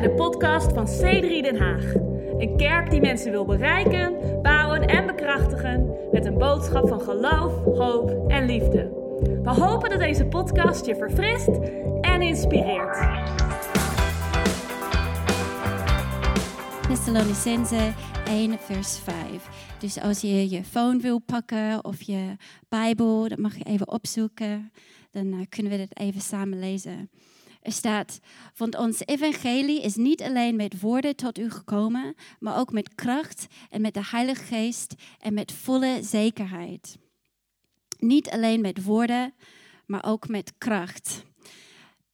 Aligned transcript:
bij 0.00 0.08
de 0.08 0.14
podcast 0.14 0.72
van 0.72 0.86
C3 0.86 1.42
Den 1.42 1.56
Haag. 1.56 1.94
Een 2.38 2.56
kerk 2.56 2.90
die 2.90 3.00
mensen 3.00 3.30
wil 3.30 3.44
bereiken, 3.44 4.16
bouwen 4.42 4.86
en 4.86 5.06
bekrachtigen 5.06 5.90
met 6.12 6.24
een 6.24 6.38
boodschap 6.38 6.88
van 6.88 7.00
geloof, 7.00 7.64
hoop 7.64 8.30
en 8.30 8.46
liefde. 8.46 8.90
We 9.42 9.50
hopen 9.50 9.90
dat 9.90 9.98
deze 9.98 10.24
podcast 10.24 10.86
je 10.86 10.96
verfrist 10.96 11.48
en 12.00 12.22
inspireert. 12.22 12.98
Thessalonicense 16.88 17.92
1, 18.26 18.58
vers 18.58 18.98
5. 18.98 19.16
Dus 19.78 20.00
als 20.00 20.20
je 20.20 20.50
je 20.50 20.64
phone 20.64 20.98
wil 20.98 21.18
pakken 21.18 21.84
of 21.84 22.02
je 22.02 22.36
Bijbel, 22.68 23.28
dat 23.28 23.38
mag 23.38 23.56
je 23.56 23.64
even 23.64 23.88
opzoeken. 23.88 24.72
Dan 25.10 25.26
uh, 25.26 25.40
kunnen 25.48 25.72
we 25.72 25.78
dit 25.78 25.98
even 25.98 26.20
samen 26.20 26.58
lezen. 26.58 27.10
Er 27.62 27.72
staat, 27.72 28.20
want 28.56 28.76
ons 28.76 29.00
evangelie 29.04 29.82
is 29.82 29.94
niet 29.94 30.22
alleen 30.22 30.56
met 30.56 30.80
woorden 30.80 31.16
tot 31.16 31.38
u 31.38 31.50
gekomen, 31.50 32.14
maar 32.38 32.58
ook 32.58 32.72
met 32.72 32.94
kracht 32.94 33.46
en 33.70 33.80
met 33.80 33.94
de 33.94 34.04
Heilige 34.04 34.44
Geest 34.44 34.94
en 35.18 35.34
met 35.34 35.52
volle 35.52 35.98
zekerheid. 36.02 36.98
Niet 37.98 38.30
alleen 38.30 38.60
met 38.60 38.84
woorden, 38.84 39.34
maar 39.86 40.04
ook 40.04 40.28
met 40.28 40.52
kracht. 40.58 41.24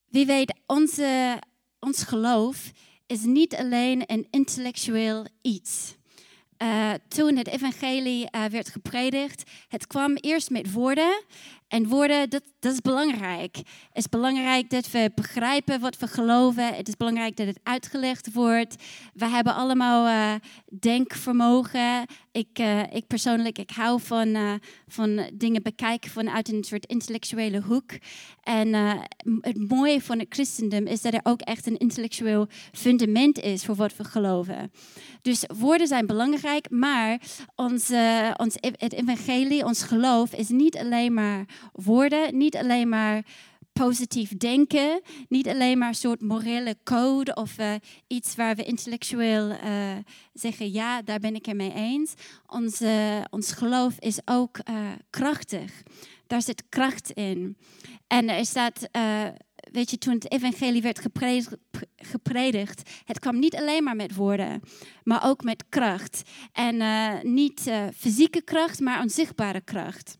Wie 0.09 0.25
weet, 0.25 0.53
onze, 0.65 1.39
ons 1.79 2.03
geloof 2.03 2.71
is 3.05 3.23
niet 3.23 3.55
alleen 3.55 4.03
een 4.05 4.27
intellectueel 4.29 5.25
iets. 5.41 5.95
Uh, 6.57 6.93
toen 7.07 7.35
het 7.35 7.47
evangelie 7.47 8.27
uh, 8.31 8.45
werd 8.45 8.69
gepredikt, 8.69 9.51
het 9.67 9.87
kwam 9.87 10.15
eerst 10.15 10.49
met 10.49 10.71
woorden 10.71 11.23
en 11.75 11.87
woorden, 11.87 12.29
dat, 12.29 12.43
dat 12.59 12.73
is 12.73 12.81
belangrijk. 12.81 13.55
Het 13.55 13.65
is 13.93 14.09
belangrijk 14.09 14.69
dat 14.69 14.91
we 14.91 15.11
begrijpen 15.15 15.79
wat 15.79 15.97
we 15.97 16.07
geloven. 16.07 16.75
Het 16.75 16.87
is 16.87 16.97
belangrijk 16.97 17.35
dat 17.35 17.47
het 17.47 17.59
uitgelegd 17.63 18.33
wordt. 18.33 18.75
We 19.13 19.25
hebben 19.25 19.55
allemaal 19.55 20.07
uh, 20.07 20.33
denkvermogen. 20.79 22.05
Ik, 22.31 22.59
uh, 22.59 22.93
ik 22.93 23.07
persoonlijk, 23.07 23.57
ik 23.57 23.69
hou 23.69 24.01
van, 24.01 24.27
uh, 24.27 24.53
van 24.87 25.29
dingen 25.33 25.63
bekijken 25.63 26.11
vanuit 26.11 26.51
een 26.51 26.63
soort 26.63 26.85
intellectuele 26.85 27.61
hoek. 27.61 27.91
En 28.43 28.73
het 29.41 29.69
mooie 29.69 30.01
van 30.01 30.19
het 30.19 30.27
christendom 30.29 30.85
is 30.85 31.01
dat 31.01 31.13
er 31.13 31.19
ook 31.23 31.41
echt 31.41 31.67
een 31.67 31.77
intellectueel 31.77 32.47
fundament 32.71 33.39
is 33.39 33.65
voor 33.65 33.75
wat 33.75 33.95
we 33.95 34.03
geloven. 34.03 34.71
Dus 35.21 35.43
woorden 35.57 35.87
zijn 35.87 36.05
belangrijk, 36.05 36.69
maar 36.69 37.21
ons, 37.55 37.91
ons, 38.35 38.55
het 38.59 38.93
evangelie, 38.93 39.65
ons 39.65 39.83
geloof 39.83 40.33
is 40.33 40.49
niet 40.49 40.77
alleen 40.77 41.13
maar 41.13 41.45
woorden, 41.73 42.37
niet 42.37 42.55
alleen 42.55 42.89
maar 42.89 43.23
positief 43.79 44.37
denken, 44.37 45.01
niet 45.29 45.47
alleen 45.47 45.77
maar 45.77 45.87
een 45.87 45.95
soort 45.95 46.21
morele 46.21 46.77
code 46.83 47.33
of 47.33 47.59
uh, 47.59 47.73
iets 48.07 48.35
waar 48.35 48.55
we 48.55 48.63
intellectueel 48.63 49.49
uh, 49.49 49.57
zeggen, 50.33 50.71
ja, 50.71 51.01
daar 51.01 51.19
ben 51.19 51.35
ik 51.35 51.45
het 51.45 51.55
mee 51.55 51.73
eens. 51.73 52.13
Ons, 52.47 52.81
ons 53.29 53.51
geloof 53.51 53.95
is 53.99 54.19
ook 54.25 54.59
krachtig. 55.09 55.83
Daar 56.27 56.41
zit 56.41 56.63
kracht 56.69 57.11
in. 57.11 57.57
En 58.07 58.29
er 58.29 58.45
staat, 58.45 58.89
weet 59.71 59.89
je, 59.89 59.97
toen 59.97 60.13
het 60.13 60.31
evangelie 60.31 60.81
werd 60.81 60.99
gepredikt, 60.99 61.57
gepredikt, 61.95 62.89
het 63.03 63.19
kwam 63.19 63.39
niet 63.39 63.55
alleen 63.55 63.83
maar 63.83 63.95
met 63.95 64.15
woorden, 64.15 64.61
maar 65.03 65.27
ook 65.27 65.43
met 65.43 65.63
kracht. 65.69 66.21
En 66.51 66.77
niet 67.33 67.71
fysieke 67.97 68.41
kracht, 68.41 68.79
maar 68.79 69.01
onzichtbare 69.01 69.61
kracht. 69.61 70.17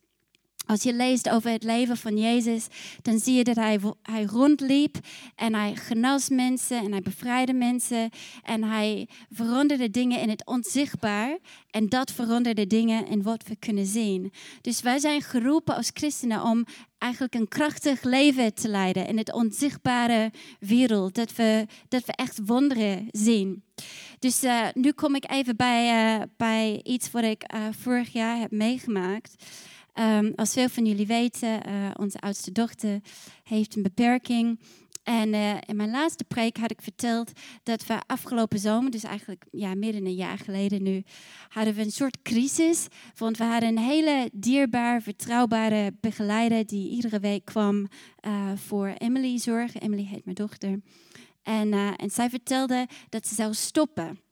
Als 0.65 0.83
je 0.83 0.93
leest 0.93 1.29
over 1.29 1.51
het 1.51 1.63
leven 1.63 1.97
van 1.97 2.17
Jezus, 2.17 2.67
dan 3.01 3.19
zie 3.19 3.35
je 3.35 3.43
dat 3.43 3.55
hij, 3.55 3.79
hij 4.01 4.23
rondliep 4.23 4.97
en 5.35 5.53
hij 5.53 5.75
genas 5.75 6.29
mensen 6.29 6.77
en 6.77 6.91
hij 6.91 7.01
bevrijdde 7.01 7.53
mensen 7.53 8.09
en 8.43 8.63
hij 8.63 9.07
veranderde 9.31 9.89
dingen 9.89 10.19
in 10.19 10.29
het 10.29 10.45
onzichtbaar 10.45 11.37
en 11.69 11.89
dat 11.89 12.11
veranderde 12.11 12.67
dingen 12.67 13.07
in 13.07 13.23
wat 13.23 13.43
we 13.47 13.55
kunnen 13.55 13.85
zien. 13.85 14.31
Dus 14.61 14.81
wij 14.81 14.99
zijn 14.99 15.21
geroepen 15.21 15.75
als 15.75 15.91
christenen 15.93 16.43
om 16.43 16.65
eigenlijk 16.97 17.35
een 17.35 17.47
krachtig 17.47 18.03
leven 18.03 18.53
te 18.53 18.67
leiden 18.67 19.07
in 19.07 19.17
het 19.17 19.33
onzichtbare 19.33 20.31
wereld, 20.59 21.15
dat 21.15 21.35
we, 21.35 21.65
dat 21.87 22.05
we 22.05 22.11
echt 22.11 22.39
wonderen 22.45 23.07
zien. 23.11 23.63
Dus 24.19 24.43
uh, 24.43 24.67
nu 24.73 24.91
kom 24.91 25.15
ik 25.15 25.31
even 25.31 25.55
bij, 25.55 26.15
uh, 26.15 26.21
bij 26.37 26.79
iets 26.83 27.11
wat 27.11 27.23
ik 27.23 27.53
uh, 27.53 27.61
vorig 27.79 28.13
jaar 28.13 28.39
heb 28.39 28.51
meegemaakt. 28.51 29.43
Um, 29.99 30.33
als 30.35 30.53
veel 30.53 30.69
van 30.69 30.85
jullie 30.85 31.07
weten, 31.07 31.69
uh, 31.69 31.91
onze 31.93 32.19
oudste 32.19 32.51
dochter 32.51 32.99
heeft 33.43 33.75
een 33.75 33.83
beperking. 33.83 34.59
En 35.03 35.33
uh, 35.33 35.57
in 35.65 35.75
mijn 35.75 35.89
laatste 35.89 36.23
preek 36.23 36.57
had 36.57 36.71
ik 36.71 36.81
verteld 36.81 37.31
dat 37.63 37.85
we 37.85 38.01
afgelopen 38.05 38.59
zomer, 38.59 38.91
dus 38.91 39.03
eigenlijk 39.03 39.45
ja, 39.51 39.75
dan 39.75 40.05
een 40.05 40.13
jaar 40.13 40.37
geleden 40.37 40.83
nu, 40.83 41.03
hadden 41.47 41.73
we 41.73 41.81
een 41.81 41.91
soort 41.91 42.21
crisis. 42.21 42.87
Want 43.15 43.37
we 43.37 43.43
hadden 43.43 43.69
een 43.69 43.83
hele 43.83 44.29
dierbaar, 44.33 45.01
vertrouwbare 45.01 45.93
begeleider 46.01 46.65
die 46.65 46.89
iedere 46.89 47.19
week 47.19 47.45
kwam 47.45 47.87
uh, 48.27 48.51
voor 48.55 48.87
Emily 48.97 49.37
zorgen. 49.37 49.81
Emily 49.81 50.05
heet 50.05 50.25
mijn 50.25 50.35
dochter. 50.35 50.81
En, 51.43 51.73
en 51.73 52.09
zij 52.09 52.29
vertelde 52.29 52.87
dat 53.09 53.27
ze 53.27 53.35
zou 53.35 53.53
stoppen. 53.53 54.24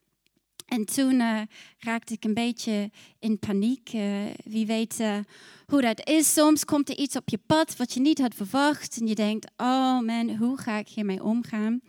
En 0.73 0.85
toen 0.85 1.13
uh, 1.13 1.41
raakte 1.79 2.13
ik 2.13 2.23
een 2.23 2.33
beetje 2.33 2.91
in 3.19 3.39
paniek. 3.39 3.93
Uh, 3.93 4.23
wie 4.43 4.65
weet 4.65 4.99
uh, 4.99 5.17
hoe 5.65 5.81
dat 5.81 6.07
is. 6.07 6.33
Soms 6.33 6.65
komt 6.65 6.89
er 6.89 6.97
iets 6.97 7.15
op 7.15 7.29
je 7.29 7.39
pad 7.45 7.77
wat 7.77 7.93
je 7.93 7.99
niet 7.99 8.19
had 8.19 8.35
verwacht. 8.35 8.97
En 8.99 9.07
je 9.07 9.15
denkt, 9.15 9.51
oh 9.57 9.99
man, 9.99 10.35
hoe 10.35 10.57
ga 10.57 10.77
ik 10.77 10.87
hiermee 10.87 11.23
omgaan? 11.23 11.81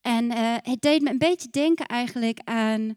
En 0.00 0.32
het 0.62 0.80
deed 0.80 1.02
me 1.02 1.10
een 1.10 1.18
beetje 1.18 1.48
denken 1.50 1.86
eigenlijk 1.86 2.40
aan 2.44 2.94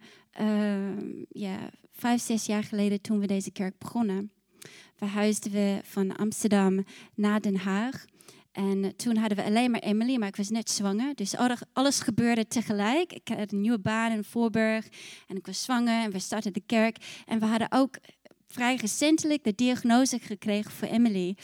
ja, 1.30 1.70
vijf, 1.92 2.22
zes 2.22 2.46
jaar 2.46 2.64
geleden 2.64 3.02
toen 3.02 3.20
we 3.20 3.28
deze 3.28 3.52
kerk 3.52 3.78
begonnen. 3.78 4.32
Verhuisden 4.96 5.52
we 5.52 5.80
van 5.84 6.16
Amsterdam 6.16 6.86
naar 7.16 7.42
Den 7.42 7.58
Haag. 7.58 8.06
En 8.60 8.96
toen 8.96 9.18
hadden 9.18 9.38
we 9.38 9.44
alleen 9.44 9.72
maar 9.72 9.80
Emily, 9.80 10.18
maar 10.18 10.28
ik 10.28 10.36
was 10.36 10.50
net 10.50 10.70
zwanger. 10.70 11.16
Dus 11.16 11.36
alles 11.74 12.00
gebeurde 12.00 12.48
tegelijk. 12.48 13.14
Ik 13.14 13.28
had 13.38 13.52
een 13.52 13.62
nieuwe 13.62 13.80
baan 13.80 14.12
in 14.12 14.24
Voorburg 14.24 14.88
en 15.28 15.36
ik 15.36 15.46
was 15.46 15.64
zwanger 15.64 16.04
en 16.04 16.12
we 16.12 16.20
startten 16.20 16.54
de 16.54 16.64
kerk. 16.66 16.98
En 17.26 17.40
we 17.40 17.46
hadden 17.46 17.72
ook 17.72 17.98
vrij 18.52 18.76
recentelijk 18.76 19.44
de 19.44 19.56
diagnose 19.56 20.20
gekregen 20.20 20.72
voor 20.72 20.88
Emily. 20.88 21.36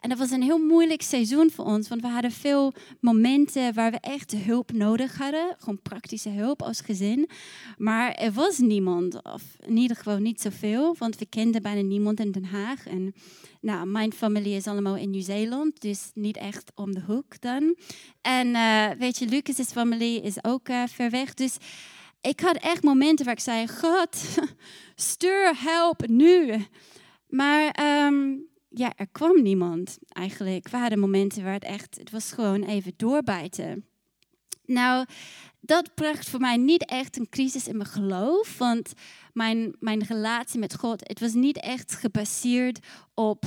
En 0.00 0.08
dat 0.08 0.18
was 0.18 0.30
een 0.30 0.42
heel 0.42 0.58
moeilijk 0.58 1.02
seizoen 1.02 1.50
voor 1.50 1.64
ons, 1.64 1.88
want 1.88 2.00
we 2.00 2.08
hadden 2.08 2.30
veel 2.30 2.72
momenten 3.00 3.74
waar 3.74 3.90
we 3.90 3.98
echt 4.00 4.32
hulp 4.32 4.72
nodig 4.72 5.18
hadden. 5.18 5.56
Gewoon 5.58 5.82
praktische 5.82 6.28
hulp 6.28 6.62
als 6.62 6.80
gezin. 6.80 7.28
Maar 7.76 8.12
er 8.12 8.32
was 8.32 8.58
niemand, 8.58 9.22
of 9.22 9.42
in 9.66 9.76
ieder 9.76 9.96
geval 9.96 10.18
niet 10.18 10.40
zoveel, 10.40 10.96
want 10.98 11.18
we 11.18 11.26
kenden 11.26 11.62
bijna 11.62 11.80
niemand 11.80 12.20
in 12.20 12.30
Den 12.30 12.44
Haag. 12.44 12.86
En 12.86 13.14
nou, 13.60 13.86
mijn 13.86 14.12
familie 14.12 14.56
is 14.56 14.66
allemaal 14.66 14.96
in 14.96 15.10
Nieuw-Zeeland, 15.10 15.80
dus 15.80 16.10
niet 16.14 16.36
echt 16.36 16.72
om 16.74 16.94
de 16.94 17.00
hoek 17.06 17.40
dan. 17.40 17.76
En 18.20 18.46
uh, 18.46 18.90
weet 18.98 19.18
je, 19.18 19.26
Lucas' 19.26 19.72
familie 19.72 20.20
is 20.20 20.44
ook 20.44 20.68
uh, 20.68 20.82
ver 20.86 21.10
weg, 21.10 21.34
dus 21.34 21.56
ik 22.26 22.40
had 22.40 22.56
echt 22.56 22.82
momenten 22.82 23.24
waar 23.24 23.34
ik 23.34 23.40
zei: 23.40 23.68
God, 23.68 24.16
stuur 24.94 25.52
help 25.56 26.06
nu. 26.06 26.66
Maar 27.28 27.76
um, 28.06 28.46
ja, 28.68 28.92
er 28.96 29.08
kwam 29.12 29.42
niemand 29.42 29.98
eigenlijk. 30.08 30.68
We 30.68 30.76
hadden 30.76 30.98
momenten 30.98 31.44
waar 31.44 31.52
het 31.52 31.64
echt, 31.64 31.96
het 31.98 32.10
was 32.10 32.32
gewoon 32.32 32.62
even 32.62 32.92
doorbijten. 32.96 33.86
Nou, 34.64 35.06
dat 35.60 35.94
bracht 35.94 36.28
voor 36.28 36.40
mij 36.40 36.56
niet 36.56 36.84
echt 36.84 37.18
een 37.18 37.28
crisis 37.28 37.68
in 37.68 37.76
mijn 37.76 37.88
geloof, 37.88 38.58
want 38.58 38.92
mijn, 39.32 39.76
mijn 39.80 40.02
relatie 40.02 40.58
met 40.58 40.74
God, 40.74 41.08
het 41.08 41.20
was 41.20 41.32
niet 41.32 41.60
echt 41.60 41.94
gebaseerd 41.94 42.78
op 43.14 43.44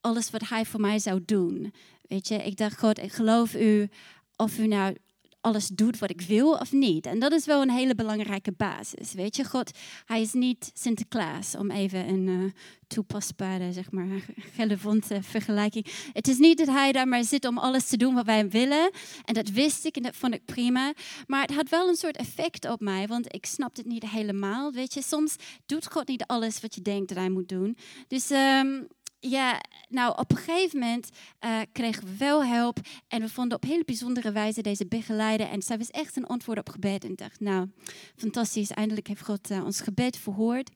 alles 0.00 0.30
wat 0.30 0.48
Hij 0.48 0.64
voor 0.64 0.80
mij 0.80 0.98
zou 0.98 1.20
doen. 1.24 1.72
Weet 2.02 2.28
je, 2.28 2.34
ik 2.34 2.56
dacht, 2.56 2.78
God, 2.78 2.98
ik 2.98 3.12
geloof 3.12 3.54
u, 3.54 3.88
of 4.36 4.58
u 4.58 4.66
nou 4.66 4.96
alles 5.44 5.68
doet 5.68 5.98
wat 5.98 6.10
ik 6.10 6.20
wil 6.20 6.52
of 6.52 6.72
niet. 6.72 7.06
En 7.06 7.18
dat 7.18 7.32
is 7.32 7.46
wel 7.46 7.62
een 7.62 7.70
hele 7.70 7.94
belangrijke 7.94 8.52
basis. 8.52 9.12
Weet 9.12 9.36
je, 9.36 9.44
God, 9.44 9.70
hij 10.04 10.20
is 10.20 10.32
niet 10.32 10.70
Sinterklaas, 10.74 11.56
om 11.56 11.70
even 11.70 12.08
een 12.08 12.26
uh, 12.26 12.50
toepasbare, 12.86 13.72
zeg 13.72 13.90
maar, 13.90 14.06
relevante 14.56 15.22
vergelijking. 15.22 15.86
Het 16.12 16.28
is 16.28 16.38
niet 16.38 16.58
dat 16.58 16.66
hij 16.66 16.92
daar 16.92 17.08
maar 17.08 17.24
zit 17.24 17.46
om 17.46 17.58
alles 17.58 17.86
te 17.86 17.96
doen 17.96 18.14
wat 18.14 18.26
wij 18.26 18.48
willen. 18.48 18.90
En 19.24 19.34
dat 19.34 19.50
wist 19.50 19.84
ik 19.84 19.96
en 19.96 20.02
dat 20.02 20.16
vond 20.16 20.34
ik 20.34 20.44
prima. 20.44 20.92
Maar 21.26 21.40
het 21.40 21.54
had 21.54 21.68
wel 21.68 21.88
een 21.88 21.96
soort 21.96 22.16
effect 22.16 22.68
op 22.68 22.80
mij, 22.80 23.06
want 23.06 23.34
ik 23.34 23.46
snapte 23.46 23.80
het 23.80 23.90
niet 23.90 24.10
helemaal. 24.10 24.72
Weet 24.72 24.94
je, 24.94 25.02
soms 25.02 25.36
doet 25.66 25.86
God 25.86 26.08
niet 26.08 26.26
alles 26.26 26.60
wat 26.60 26.74
je 26.74 26.82
denkt 26.82 27.08
dat 27.08 27.18
hij 27.18 27.30
moet 27.30 27.48
doen. 27.48 27.76
Dus 28.08 28.30
um, 28.30 28.86
ja, 29.30 29.60
nou 29.88 30.18
op 30.18 30.30
een 30.30 30.36
gegeven 30.36 30.78
moment 30.78 31.08
uh, 31.44 31.60
kregen 31.72 32.04
we 32.04 32.16
wel 32.16 32.46
hulp 32.46 32.78
en 33.08 33.20
we 33.20 33.28
vonden 33.28 33.56
op 33.56 33.62
hele 33.62 33.84
bijzondere 33.84 34.32
wijze 34.32 34.62
deze 34.62 34.86
begeleider. 34.86 35.48
En 35.48 35.62
zij 35.62 35.78
was 35.78 35.90
echt 35.90 36.16
een 36.16 36.26
antwoord 36.26 36.58
op 36.58 36.68
gebed. 36.68 37.04
En 37.04 37.14
dacht, 37.14 37.40
nou, 37.40 37.70
fantastisch, 38.16 38.70
eindelijk 38.70 39.06
heeft 39.06 39.24
God 39.24 39.50
uh, 39.50 39.64
ons 39.64 39.80
gebed 39.80 40.16
verhoord. 40.16 40.70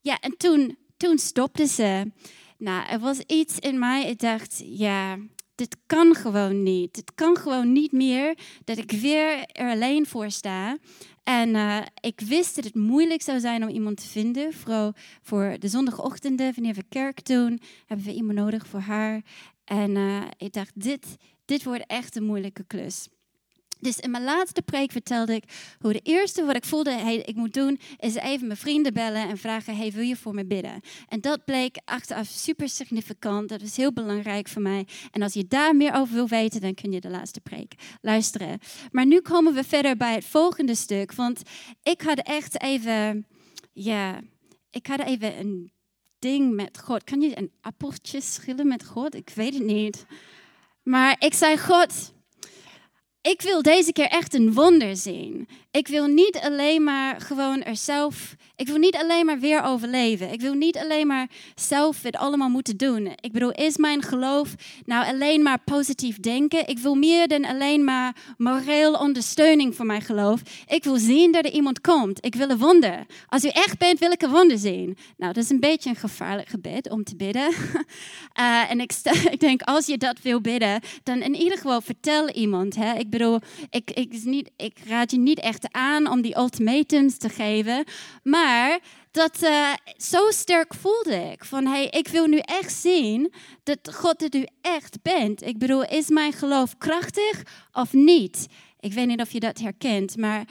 Ja, 0.00 0.20
en 0.20 0.36
toen, 0.36 0.78
toen 0.96 1.18
stopte 1.18 1.66
ze. 1.66 2.12
Nou, 2.58 2.86
er 2.88 2.98
was 2.98 3.18
iets 3.18 3.58
in 3.58 3.78
mij, 3.78 4.06
ik 4.06 4.18
dacht, 4.18 4.62
ja, 4.64 5.18
dit 5.56 5.76
kan 5.86 6.14
gewoon 6.14 6.62
niet. 6.62 6.96
Het 6.96 7.14
kan 7.14 7.36
gewoon 7.36 7.72
niet 7.72 7.92
meer 7.92 8.38
dat 8.64 8.78
ik 8.78 8.90
weer 8.90 9.46
er 9.46 9.70
alleen 9.70 10.06
voor 10.06 10.30
sta. 10.30 10.76
En 11.22 11.48
uh, 11.48 11.82
ik 12.00 12.20
wist 12.20 12.54
dat 12.54 12.64
het 12.64 12.74
moeilijk 12.74 13.22
zou 13.22 13.40
zijn 13.40 13.62
om 13.62 13.68
iemand 13.68 13.96
te 13.96 14.08
vinden. 14.08 14.52
Vooral 14.52 14.92
voor 15.22 15.56
de 15.58 15.68
zondagochtenden, 15.68 16.52
wanneer 16.54 16.74
we 16.74 16.84
kerk 16.88 17.26
doen, 17.26 17.60
hebben 17.86 18.06
we 18.06 18.14
iemand 18.14 18.38
nodig 18.38 18.66
voor 18.66 18.80
haar. 18.80 19.22
En 19.64 19.90
uh, 19.90 20.22
ik 20.36 20.52
dacht, 20.52 20.72
dit, 20.74 21.16
dit 21.44 21.64
wordt 21.64 21.86
echt 21.86 22.16
een 22.16 22.24
moeilijke 22.24 22.64
klus. 22.66 23.08
Dus 23.86 24.00
in 24.00 24.10
mijn 24.10 24.24
laatste 24.24 24.62
preek 24.62 24.92
vertelde 24.92 25.34
ik 25.34 25.44
hoe 25.78 25.92
de 25.92 26.00
eerste 26.02 26.44
wat 26.44 26.56
ik 26.56 26.64
voelde 26.64 27.22
ik 27.24 27.34
moet 27.34 27.54
doen, 27.54 27.80
is 27.98 28.14
even 28.14 28.46
mijn 28.46 28.58
vrienden 28.58 28.92
bellen 28.92 29.28
en 29.28 29.38
vragen, 29.38 29.76
hey, 29.76 29.92
wil 29.92 30.02
je 30.02 30.16
voor 30.16 30.34
me 30.34 30.46
bidden? 30.46 30.80
En 31.08 31.20
dat 31.20 31.44
bleek 31.44 31.76
achteraf 31.84 32.26
super 32.26 32.68
significant, 32.68 33.48
dat 33.48 33.60
is 33.60 33.76
heel 33.76 33.92
belangrijk 33.92 34.48
voor 34.48 34.62
mij. 34.62 34.86
En 35.10 35.22
als 35.22 35.32
je 35.32 35.46
daar 35.46 35.76
meer 35.76 35.94
over 35.94 36.14
wil 36.14 36.28
weten, 36.28 36.60
dan 36.60 36.74
kun 36.74 36.92
je 36.92 37.00
de 37.00 37.10
laatste 37.10 37.40
preek 37.40 37.74
luisteren. 38.00 38.58
Maar 38.90 39.06
nu 39.06 39.20
komen 39.20 39.54
we 39.54 39.64
verder 39.64 39.96
bij 39.96 40.14
het 40.14 40.24
volgende 40.24 40.74
stuk, 40.74 41.12
want 41.14 41.42
ik 41.82 42.00
had 42.02 42.18
echt 42.18 42.62
even, 42.62 43.26
ja, 43.72 44.20
ik 44.70 44.86
had 44.86 45.00
even 45.00 45.38
een 45.38 45.72
ding 46.18 46.54
met 46.54 46.78
God. 46.78 47.04
Kan 47.04 47.20
je 47.20 47.38
een 47.38 47.52
appeltje 47.60 48.20
schillen 48.20 48.68
met 48.68 48.84
God? 48.84 49.14
Ik 49.14 49.30
weet 49.34 49.54
het 49.54 49.64
niet. 49.64 50.06
Maar 50.82 51.16
ik 51.18 51.34
zei, 51.34 51.58
God, 51.58 52.14
ik 53.26 53.42
wil 53.42 53.62
deze 53.62 53.92
keer 53.92 54.08
echt 54.08 54.34
een 54.34 54.52
wonder 54.52 54.96
zien. 54.96 55.48
Ik 55.70 55.88
wil 55.88 56.06
niet 56.06 56.38
alleen 56.42 56.84
maar 56.84 57.20
gewoon 57.20 57.62
er 57.62 57.76
zelf. 57.76 58.34
Ik 58.56 58.66
wil 58.66 58.76
niet 58.76 58.96
alleen 58.96 59.26
maar 59.26 59.38
weer 59.38 59.62
overleven. 59.62 60.32
Ik 60.32 60.40
wil 60.40 60.54
niet 60.54 60.76
alleen 60.76 61.06
maar 61.06 61.28
zelf 61.54 62.02
het 62.02 62.16
allemaal 62.16 62.48
moeten 62.48 62.76
doen. 62.76 63.12
Ik 63.20 63.32
bedoel, 63.32 63.50
is 63.50 63.76
mijn 63.76 64.02
geloof 64.02 64.54
nou 64.84 65.06
alleen 65.06 65.42
maar 65.42 65.58
positief 65.64 66.20
denken? 66.20 66.68
Ik 66.68 66.78
wil 66.78 66.94
meer 66.94 67.28
dan 67.28 67.44
alleen 67.44 67.84
maar 67.84 68.16
moreel 68.36 68.94
ondersteuning 68.94 69.74
voor 69.74 69.86
mijn 69.86 70.02
geloof. 70.02 70.40
Ik 70.66 70.84
wil 70.84 70.96
zien 70.96 71.32
dat 71.32 71.44
er 71.44 71.52
iemand 71.52 71.80
komt. 71.80 72.24
Ik 72.24 72.34
wil 72.34 72.50
een 72.50 72.58
wonder. 72.58 73.06
Als 73.26 73.44
u 73.44 73.48
echt 73.48 73.78
bent, 73.78 73.98
wil 73.98 74.10
ik 74.10 74.22
een 74.22 74.30
wonder 74.30 74.58
zien. 74.58 74.96
Nou, 75.16 75.32
dat 75.32 75.44
is 75.44 75.50
een 75.50 75.60
beetje 75.60 75.90
een 75.90 75.96
gevaarlijk 75.96 76.48
gebed 76.48 76.90
om 76.90 77.04
te 77.04 77.16
bidden. 77.16 77.50
Uh, 78.40 78.70
en 78.70 78.80
ik, 78.80 78.92
ik, 79.30 79.40
denk, 79.40 79.62
als 79.62 79.86
je 79.86 79.98
dat 79.98 80.22
wil 80.22 80.40
bidden, 80.40 80.80
dan 81.02 81.22
in 81.22 81.34
ieder 81.34 81.56
geval 81.56 81.80
vertel 81.80 82.30
iemand. 82.30 82.76
Hè? 82.76 82.94
Ik 82.94 83.10
ik, 83.70 83.90
ik, 83.90 84.24
niet, 84.24 84.50
ik 84.56 84.78
raad 84.86 85.10
je 85.10 85.18
niet 85.18 85.40
echt 85.40 85.72
aan 85.72 86.10
om 86.10 86.20
die 86.20 86.36
ultimatums 86.36 87.16
te 87.16 87.28
geven. 87.28 87.84
Maar 88.22 88.78
dat 89.10 89.42
uh, 89.42 89.72
zo 89.96 90.30
sterk 90.30 90.74
voelde 90.74 91.30
ik. 91.32 91.44
Van 91.44 91.66
hey, 91.66 91.86
ik 91.86 92.08
wil 92.08 92.26
nu 92.26 92.38
echt 92.38 92.72
zien 92.72 93.32
dat 93.62 93.94
God 93.94 94.20
het 94.20 94.34
u 94.34 94.46
echt 94.60 95.02
bent. 95.02 95.42
Ik 95.42 95.58
bedoel, 95.58 95.84
is 95.84 96.08
mijn 96.08 96.32
geloof 96.32 96.78
krachtig 96.78 97.42
of 97.72 97.92
niet? 97.92 98.46
Ik 98.80 98.92
weet 98.92 99.06
niet 99.06 99.20
of 99.20 99.30
je 99.30 99.40
dat 99.40 99.58
herkent, 99.58 100.16
maar 100.16 100.44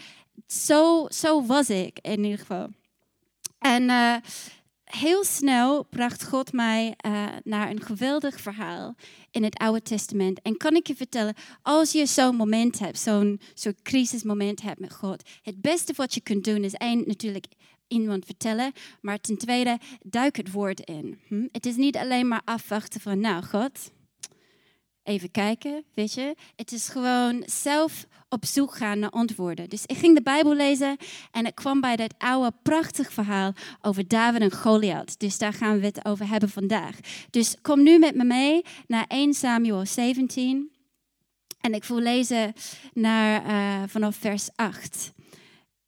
zo, 0.47 1.05
zo 1.09 1.45
was 1.45 1.69
ik 1.69 1.99
in 2.01 2.23
ieder 2.23 2.39
geval. 2.39 2.67
En 3.59 3.83
uh, 3.83 4.15
heel 4.85 5.23
snel 5.23 5.83
bracht 5.83 6.27
God 6.27 6.53
mij 6.53 6.95
uh, 7.05 7.27
naar 7.43 7.69
een 7.69 7.81
geweldig 7.81 8.39
verhaal 8.39 8.95
in 9.31 9.43
het 9.43 9.57
Oude 9.57 9.81
Testament. 9.81 10.41
En 10.41 10.57
kan 10.57 10.75
ik 10.75 10.87
je 10.87 10.95
vertellen, 10.95 11.33
als 11.61 11.91
je 11.91 12.05
zo'n 12.05 12.35
moment 12.35 12.79
hebt, 12.79 12.99
zo'n 12.99 13.39
crisismoment 13.83 14.61
hebt 14.61 14.79
met 14.79 14.93
God, 14.93 15.29
het 15.41 15.61
beste 15.61 15.93
wat 15.95 16.13
je 16.13 16.21
kunt 16.21 16.43
doen 16.43 16.63
is 16.63 16.73
één, 16.73 17.03
natuurlijk 17.05 17.45
iemand 17.87 18.25
vertellen, 18.25 18.71
maar 19.01 19.19
ten 19.19 19.37
tweede, 19.37 19.79
duik 20.01 20.35
het 20.35 20.51
woord 20.51 20.79
in. 20.79 21.19
Hm? 21.27 21.47
Het 21.51 21.65
is 21.65 21.75
niet 21.75 21.97
alleen 21.97 22.27
maar 22.27 22.41
afwachten 22.45 23.01
van, 23.01 23.19
nou 23.19 23.43
God, 23.43 23.91
even 25.05 25.31
kijken, 25.31 25.83
weet 25.93 26.13
je. 26.13 26.35
Het 26.55 26.71
is 26.71 26.89
gewoon 26.89 27.43
zelf 27.45 28.07
op 28.29 28.45
zoek 28.45 28.75
gaan 28.75 28.99
naar 28.99 29.09
antwoorden. 29.09 29.69
Dus 29.69 29.85
ik 29.85 29.97
ging 29.97 30.15
de 30.15 30.21
Bijbel 30.21 30.55
lezen 30.55 30.97
en 31.31 31.45
ik 31.45 31.55
kwam 31.55 31.81
bij 31.81 31.95
dat 31.95 32.13
oude 32.17 32.51
prachtig 32.63 33.13
verhaal 33.13 33.53
over 33.81 34.07
David 34.07 34.41
en 34.41 34.51
Goliath. 34.51 35.19
Dus 35.19 35.37
daar 35.37 35.53
gaan 35.53 35.79
we 35.79 35.85
het 35.85 36.05
over 36.05 36.27
hebben 36.27 36.49
vandaag. 36.49 36.99
Dus 37.29 37.55
kom 37.61 37.83
nu 37.83 37.99
met 37.99 38.15
me 38.15 38.23
mee 38.23 38.61
naar 38.87 39.05
1 39.07 39.33
Samuel 39.33 39.85
17. 39.85 40.71
En 41.61 41.73
ik 41.73 41.83
wil 41.83 41.99
lezen 41.99 42.53
naar, 42.93 43.45
uh, 43.45 43.87
vanaf 43.87 44.15
vers 44.15 44.49
8. 44.55 45.11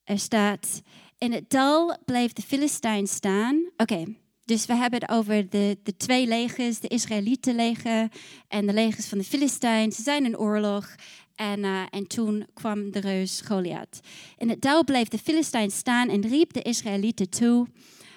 Er 0.04 0.20
staat, 0.20 0.81
in 1.18 1.31
het 1.31 1.50
dal 1.50 1.98
bleef 2.06 2.34
de 2.34 2.42
Filistijn 2.42 3.08
staan. 3.08 3.70
Oké. 3.78 4.04
Dus 4.48 4.66
we 4.66 4.76
hebben 4.76 5.00
het 5.00 5.10
over 5.10 5.50
de, 5.50 5.78
de 5.84 5.98
twee 5.98 6.28
legers, 6.28 6.80
de 6.80 6.88
Israëlietenleger 6.88 8.08
en 8.48 8.66
de 8.66 8.74
legers 8.74 9.08
van 9.08 9.18
de 9.18 9.24
Filistijn. 9.24 9.92
Ze 9.92 10.02
zijn 10.02 10.26
in 10.26 10.38
oorlog 10.38 10.96
en, 11.36 11.60
uh, 11.60 11.82
en 11.90 12.08
toen 12.08 12.48
kwam 12.54 12.92
de 12.92 13.00
reus 13.00 13.42
Goliath. 13.46 14.00
In 14.38 14.50
het 14.50 14.62
dal 14.62 14.84
bleef 14.84 15.08
de 15.08 15.18
Filistijn 15.18 15.72
staan 15.72 16.10
en 16.10 16.28
riep 16.28 16.54
de 16.54 16.62
Israëlieten 16.62 17.30
toe: 17.30 17.68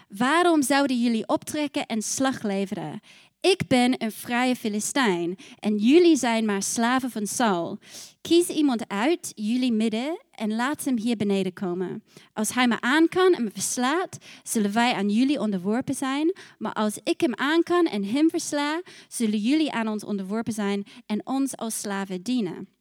Waarom 0.08 0.62
zouden 0.62 1.00
jullie 1.00 1.28
optrekken 1.28 1.86
en 1.86 2.02
slag 2.02 2.42
leveren? 2.42 3.00
Ik 3.40 3.66
ben 3.68 4.02
een 4.02 4.12
vrije 4.12 4.56
Filistijn 4.56 5.36
en 5.58 5.76
jullie 5.76 6.16
zijn 6.16 6.44
maar 6.44 6.62
slaven 6.62 7.10
van 7.10 7.26
Saul. 7.26 7.78
Kies 8.20 8.48
iemand 8.48 8.88
uit, 8.88 9.32
jullie 9.34 9.72
midden, 9.72 10.20
en 10.30 10.54
laat 10.56 10.84
hem 10.84 10.98
hier 10.98 11.16
beneden 11.16 11.52
komen. 11.52 12.04
Als 12.32 12.54
hij 12.54 12.68
me 12.68 12.80
aan 12.80 13.08
kan 13.08 13.32
en 13.32 13.44
me 13.44 13.50
verslaat, 13.50 14.18
zullen 14.42 14.72
wij 14.72 14.94
aan 14.94 15.08
jullie 15.08 15.40
onderworpen 15.40 15.94
zijn. 15.94 16.34
Maar 16.58 16.72
als 16.72 16.98
ik 17.04 17.20
hem 17.20 17.34
aan 17.34 17.62
kan 17.62 17.86
en 17.86 18.04
hem 18.04 18.30
versla, 18.30 18.82
zullen 19.08 19.38
jullie 19.38 19.72
aan 19.72 19.88
ons 19.88 20.04
onderworpen 20.04 20.52
zijn 20.52 20.86
en 21.06 21.26
ons 21.26 21.56
als 21.56 21.80
slaven 21.80 22.22
dienen. 22.22 22.79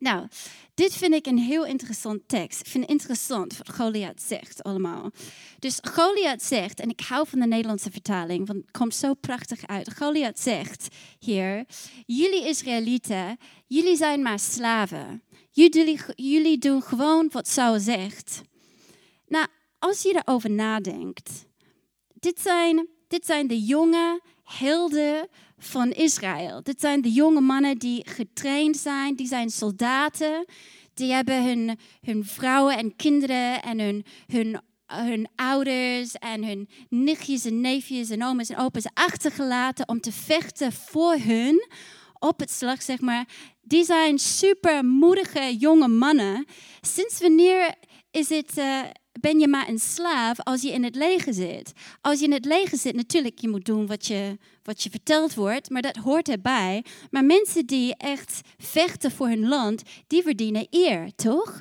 Nou, 0.00 0.26
dit 0.74 0.94
vind 0.94 1.14
ik 1.14 1.26
een 1.26 1.38
heel 1.38 1.64
interessant 1.66 2.28
tekst. 2.28 2.60
Ik 2.60 2.66
vind 2.66 2.84
het 2.84 2.92
interessant 2.92 3.56
wat 3.56 3.74
Goliath 3.74 4.22
zegt 4.22 4.62
allemaal. 4.62 5.10
Dus 5.58 5.78
Goliath 5.82 6.42
zegt, 6.42 6.80
en 6.80 6.88
ik 6.88 7.00
hou 7.00 7.28
van 7.28 7.38
de 7.38 7.46
Nederlandse 7.46 7.90
vertaling, 7.90 8.46
want 8.46 8.60
het 8.60 8.70
komt 8.70 8.94
zo 8.94 9.14
prachtig 9.14 9.66
uit. 9.66 9.94
Goliath 9.96 10.38
zegt 10.38 10.88
hier, 11.18 11.64
jullie 12.06 12.48
Israëlieten, 12.48 13.36
jullie 13.66 13.96
zijn 13.96 14.22
maar 14.22 14.38
slaven. 14.38 15.22
Jullie, 15.50 16.00
jullie 16.14 16.58
doen 16.58 16.82
gewoon 16.82 17.28
wat 17.32 17.48
Saul 17.48 17.78
zegt. 17.78 18.40
Nou, 19.26 19.46
als 19.78 20.02
je 20.02 20.22
erover 20.24 20.50
nadenkt, 20.50 21.46
dit 22.14 22.40
zijn, 22.40 22.88
dit 23.10 23.26
zijn 23.26 23.46
de 23.46 23.60
jonge 23.60 24.20
helden 24.44 25.28
van 25.58 25.90
Israël. 25.90 26.62
Dit 26.62 26.80
zijn 26.80 27.00
de 27.00 27.10
jonge 27.12 27.40
mannen 27.40 27.78
die 27.78 28.08
getraind 28.08 28.76
zijn, 28.76 29.16
die 29.16 29.26
zijn 29.26 29.50
soldaten. 29.50 30.44
Die 30.94 31.12
hebben 31.12 31.44
hun, 31.44 31.78
hun 32.00 32.24
vrouwen 32.24 32.76
en 32.76 32.96
kinderen 32.96 33.62
en 33.62 33.78
hun, 33.80 34.04
hun, 34.26 34.60
hun 34.86 35.28
ouders 35.34 36.14
en 36.14 36.44
hun 36.44 36.68
nichtjes 36.88 37.44
en 37.44 37.60
neefjes 37.60 38.10
en 38.10 38.24
oma's 38.24 38.48
en 38.48 38.58
opa's 38.58 38.86
achtergelaten 38.94 39.88
om 39.88 40.00
te 40.00 40.12
vechten 40.12 40.72
voor 40.72 41.14
hun 41.14 41.68
op 42.18 42.40
het 42.40 42.50
slag, 42.50 42.82
zeg 42.82 43.00
maar. 43.00 43.28
Die 43.62 43.84
zijn 43.84 44.18
super 44.18 44.84
moedige 44.84 45.56
jonge 45.56 45.88
mannen. 45.88 46.46
Sinds 46.80 47.20
wanneer 47.20 47.74
is 48.10 48.28
het, 48.28 48.58
uh, 48.58 48.80
ben 49.20 49.38
je 49.38 49.48
maar 49.48 49.68
een 49.68 49.78
slaaf 49.78 50.40
als 50.40 50.62
je 50.62 50.72
in 50.72 50.84
het 50.84 50.94
leger 50.94 51.34
zit. 51.34 51.72
Als 52.00 52.18
je 52.18 52.24
in 52.24 52.32
het 52.32 52.44
leger 52.44 52.78
zit, 52.78 52.94
natuurlijk, 52.94 53.38
je 53.38 53.48
moet 53.48 53.64
doen 53.64 53.86
wat 53.86 54.06
je, 54.06 54.38
wat 54.62 54.82
je 54.82 54.90
verteld 54.90 55.34
wordt, 55.34 55.70
maar 55.70 55.82
dat 55.82 55.96
hoort 55.96 56.28
erbij. 56.28 56.84
Maar 57.10 57.24
mensen 57.24 57.66
die 57.66 57.96
echt 57.96 58.40
vechten 58.58 59.10
voor 59.10 59.28
hun 59.28 59.48
land, 59.48 59.82
die 60.06 60.22
verdienen 60.22 60.66
eer, 60.70 61.14
toch? 61.14 61.60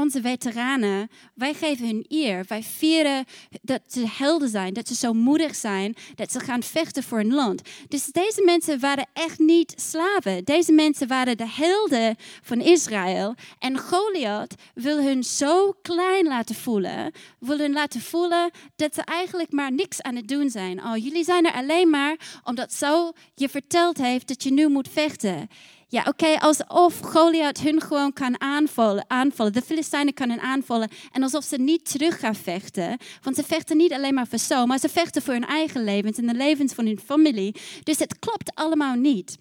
Onze 0.00 0.20
veteranen, 0.20 1.08
wij 1.34 1.54
geven 1.54 1.86
hun 1.86 2.04
eer. 2.08 2.44
Wij 2.48 2.62
vieren 2.62 3.24
dat 3.62 3.80
ze 3.86 4.06
helden 4.08 4.48
zijn, 4.48 4.72
dat 4.72 4.88
ze 4.88 4.94
zo 4.94 5.12
moedig 5.12 5.54
zijn, 5.54 5.96
dat 6.14 6.32
ze 6.32 6.40
gaan 6.40 6.62
vechten 6.62 7.02
voor 7.02 7.18
hun 7.18 7.34
land. 7.34 7.62
Dus 7.88 8.04
deze 8.06 8.42
mensen 8.44 8.80
waren 8.80 9.06
echt 9.12 9.38
niet 9.38 9.74
slaven. 9.76 10.44
Deze 10.44 10.72
mensen 10.72 11.08
waren 11.08 11.36
de 11.36 11.48
helden 11.48 12.16
van 12.42 12.60
Israël. 12.60 13.34
En 13.58 13.78
Goliath 13.78 14.54
wil 14.74 15.02
hun 15.02 15.24
zo 15.24 15.72
klein 15.82 16.26
laten 16.26 16.54
voelen, 16.54 17.12
wil 17.38 17.58
hun 17.58 17.72
laten 17.72 18.00
voelen 18.00 18.50
dat 18.76 18.94
ze 18.94 19.02
eigenlijk 19.02 19.52
maar 19.52 19.72
niks 19.72 20.02
aan 20.02 20.16
het 20.16 20.28
doen 20.28 20.50
zijn. 20.50 20.84
Oh, 20.84 20.96
jullie 20.96 21.24
zijn 21.24 21.46
er 21.46 21.52
alleen 21.52 21.90
maar 21.90 22.40
omdat 22.44 22.72
zo 22.72 23.12
je 23.34 23.48
verteld 23.48 23.98
heeft 23.98 24.28
dat 24.28 24.42
je 24.42 24.52
nu 24.52 24.68
moet 24.68 24.88
vechten. 24.88 25.48
Ja, 25.90 26.00
oké, 26.00 26.08
okay, 26.08 26.34
alsof 26.34 27.00
Goliath 27.00 27.60
hun 27.60 27.80
gewoon 27.80 28.12
kan 28.12 28.40
aanvallen, 28.40 29.04
aanvallen. 29.08 29.52
De 29.52 29.62
Filistijnen 29.62 30.14
kunnen 30.14 30.40
aanvallen. 30.40 30.88
En 31.12 31.22
alsof 31.22 31.44
ze 31.44 31.56
niet 31.56 31.90
terug 31.90 32.20
gaan 32.20 32.34
vechten. 32.34 32.98
Want 33.22 33.36
ze 33.36 33.44
vechten 33.44 33.76
niet 33.76 33.92
alleen 33.92 34.14
maar 34.14 34.26
voor 34.26 34.38
zo, 34.38 34.66
maar 34.66 34.78
ze 34.78 34.88
vechten 34.88 35.22
voor 35.22 35.32
hun 35.32 35.46
eigen 35.46 35.84
levens 35.84 36.18
en 36.18 36.26
de 36.26 36.34
levens 36.34 36.72
van 36.72 36.86
hun 36.86 37.00
familie. 37.04 37.54
Dus 37.82 37.98
het 37.98 38.18
klopt 38.18 38.54
allemaal 38.54 38.94
niet. 38.94 39.38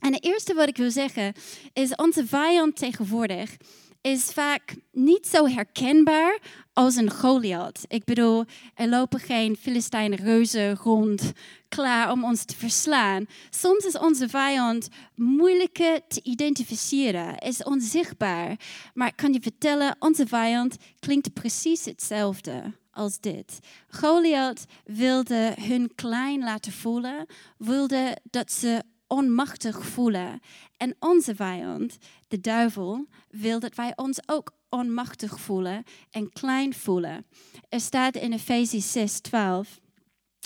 En 0.00 0.12
het 0.12 0.24
eerste 0.24 0.54
wat 0.54 0.68
ik 0.68 0.76
wil 0.76 0.90
zeggen 0.90 1.32
is, 1.72 1.94
onze 1.94 2.26
vijand 2.26 2.76
tegenwoordig 2.76 3.56
is 4.04 4.24
vaak 4.24 4.74
niet 4.92 5.26
zo 5.26 5.46
herkenbaar 5.46 6.38
als 6.72 6.96
een 6.96 7.10
Goliath. 7.10 7.84
Ik 7.88 8.04
bedoel, 8.04 8.44
er 8.74 8.88
lopen 8.88 9.20
geen 9.20 9.56
Filistijnen 9.56 10.18
reuzen 10.18 10.76
rond 10.76 11.32
klaar 11.68 12.10
om 12.10 12.24
ons 12.24 12.44
te 12.44 12.56
verslaan. 12.56 13.26
Soms 13.50 13.84
is 13.84 13.98
onze 13.98 14.28
vijand 14.28 14.88
moeilijker 15.14 16.00
te 16.08 16.20
identificeren, 16.22 17.38
is 17.38 17.62
onzichtbaar. 17.62 18.58
Maar 18.94 19.08
ik 19.08 19.16
kan 19.16 19.32
je 19.32 19.40
vertellen, 19.40 19.96
onze 19.98 20.26
vijand 20.26 20.76
klinkt 20.98 21.32
precies 21.32 21.84
hetzelfde 21.84 22.62
als 22.90 23.20
dit. 23.20 23.58
Goliath 23.88 24.64
wilde 24.84 25.54
hun 25.60 25.94
klein 25.94 26.38
laten 26.38 26.72
voelen, 26.72 27.26
wilde 27.58 28.18
dat 28.30 28.52
ze 28.52 28.82
onmachtig 29.06 29.84
voelen. 29.86 30.40
En 30.76 30.96
onze 30.98 31.34
vijand, 31.34 31.96
de 32.34 32.40
duivel, 32.40 33.06
wil 33.30 33.60
dat 33.60 33.74
wij 33.74 33.92
ons 33.96 34.18
ook 34.26 34.52
onmachtig 34.68 35.40
voelen 35.40 35.84
en 36.10 36.32
klein 36.32 36.74
voelen. 36.74 37.26
Er 37.68 37.80
staat 37.80 38.16
in 38.16 38.32
Efeze 38.32 38.80
6, 38.80 39.20
12. 39.20 39.80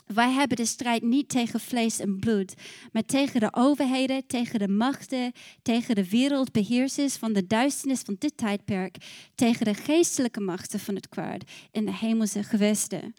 Wij 0.07 0.30
hebben 0.30 0.57
de 0.57 0.64
strijd 0.64 1.02
niet 1.02 1.28
tegen 1.28 1.61
vlees 1.61 1.99
en 1.99 2.18
bloed, 2.18 2.54
maar 2.92 3.02
tegen 3.04 3.40
de 3.40 3.49
overheden, 3.54 4.26
tegen 4.26 4.59
de 4.59 4.68
machten, 4.68 5.33
tegen 5.62 5.95
de 5.95 6.09
wereldbeheersers 6.09 7.16
van 7.16 7.33
de 7.33 7.47
duisternis 7.47 8.00
van 8.00 8.16
dit 8.18 8.37
tijdperk, 8.37 8.97
tegen 9.35 9.64
de 9.64 9.75
geestelijke 9.75 10.40
machten 10.40 10.80
van 10.80 10.95
het 10.95 11.09
kwaad 11.09 11.45
in 11.71 11.85
de 11.85 11.95
hemelse 11.95 12.42
gewesten. 12.42 13.14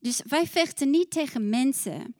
Dus 0.00 0.22
wij 0.26 0.46
vechten 0.46 0.90
niet 0.90 1.10
tegen 1.10 1.48
mensen. 1.48 2.14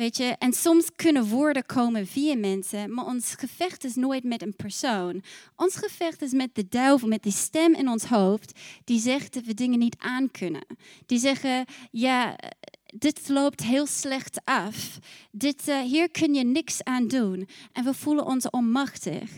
Weet 0.00 0.16
je, 0.16 0.36
en 0.38 0.52
soms 0.52 0.88
kunnen 0.96 1.24
woorden 1.24 1.66
komen 1.66 2.06
via 2.06 2.36
mensen, 2.36 2.94
maar 2.94 3.06
ons 3.06 3.34
gevecht 3.34 3.84
is 3.84 3.94
nooit 3.94 4.24
met 4.24 4.42
een 4.42 4.56
persoon. 4.56 5.22
Ons 5.56 5.76
gevecht 5.76 6.22
is 6.22 6.32
met 6.32 6.54
de 6.54 6.68
duivel, 6.68 7.08
met 7.08 7.22
die 7.22 7.32
stem 7.32 7.74
in 7.74 7.88
ons 7.88 8.04
hoofd 8.04 8.58
die 8.84 9.00
zegt 9.00 9.34
dat 9.34 9.44
we 9.44 9.54
dingen 9.54 9.78
niet 9.78 9.96
aan 9.98 10.30
kunnen. 10.30 10.66
Die 11.06 11.18
zeggen, 11.18 11.64
ja, 11.90 12.36
dit 12.94 13.28
loopt 13.28 13.62
heel 13.62 13.86
slecht 13.86 14.40
af. 14.44 14.98
Dit, 15.30 15.68
uh, 15.68 15.80
hier 15.80 16.10
kun 16.10 16.34
je 16.34 16.44
niks 16.44 16.84
aan 16.84 17.08
doen. 17.08 17.48
En 17.72 17.84
we 17.84 17.94
voelen 17.94 18.26
ons 18.26 18.50
onmachtig. 18.50 19.30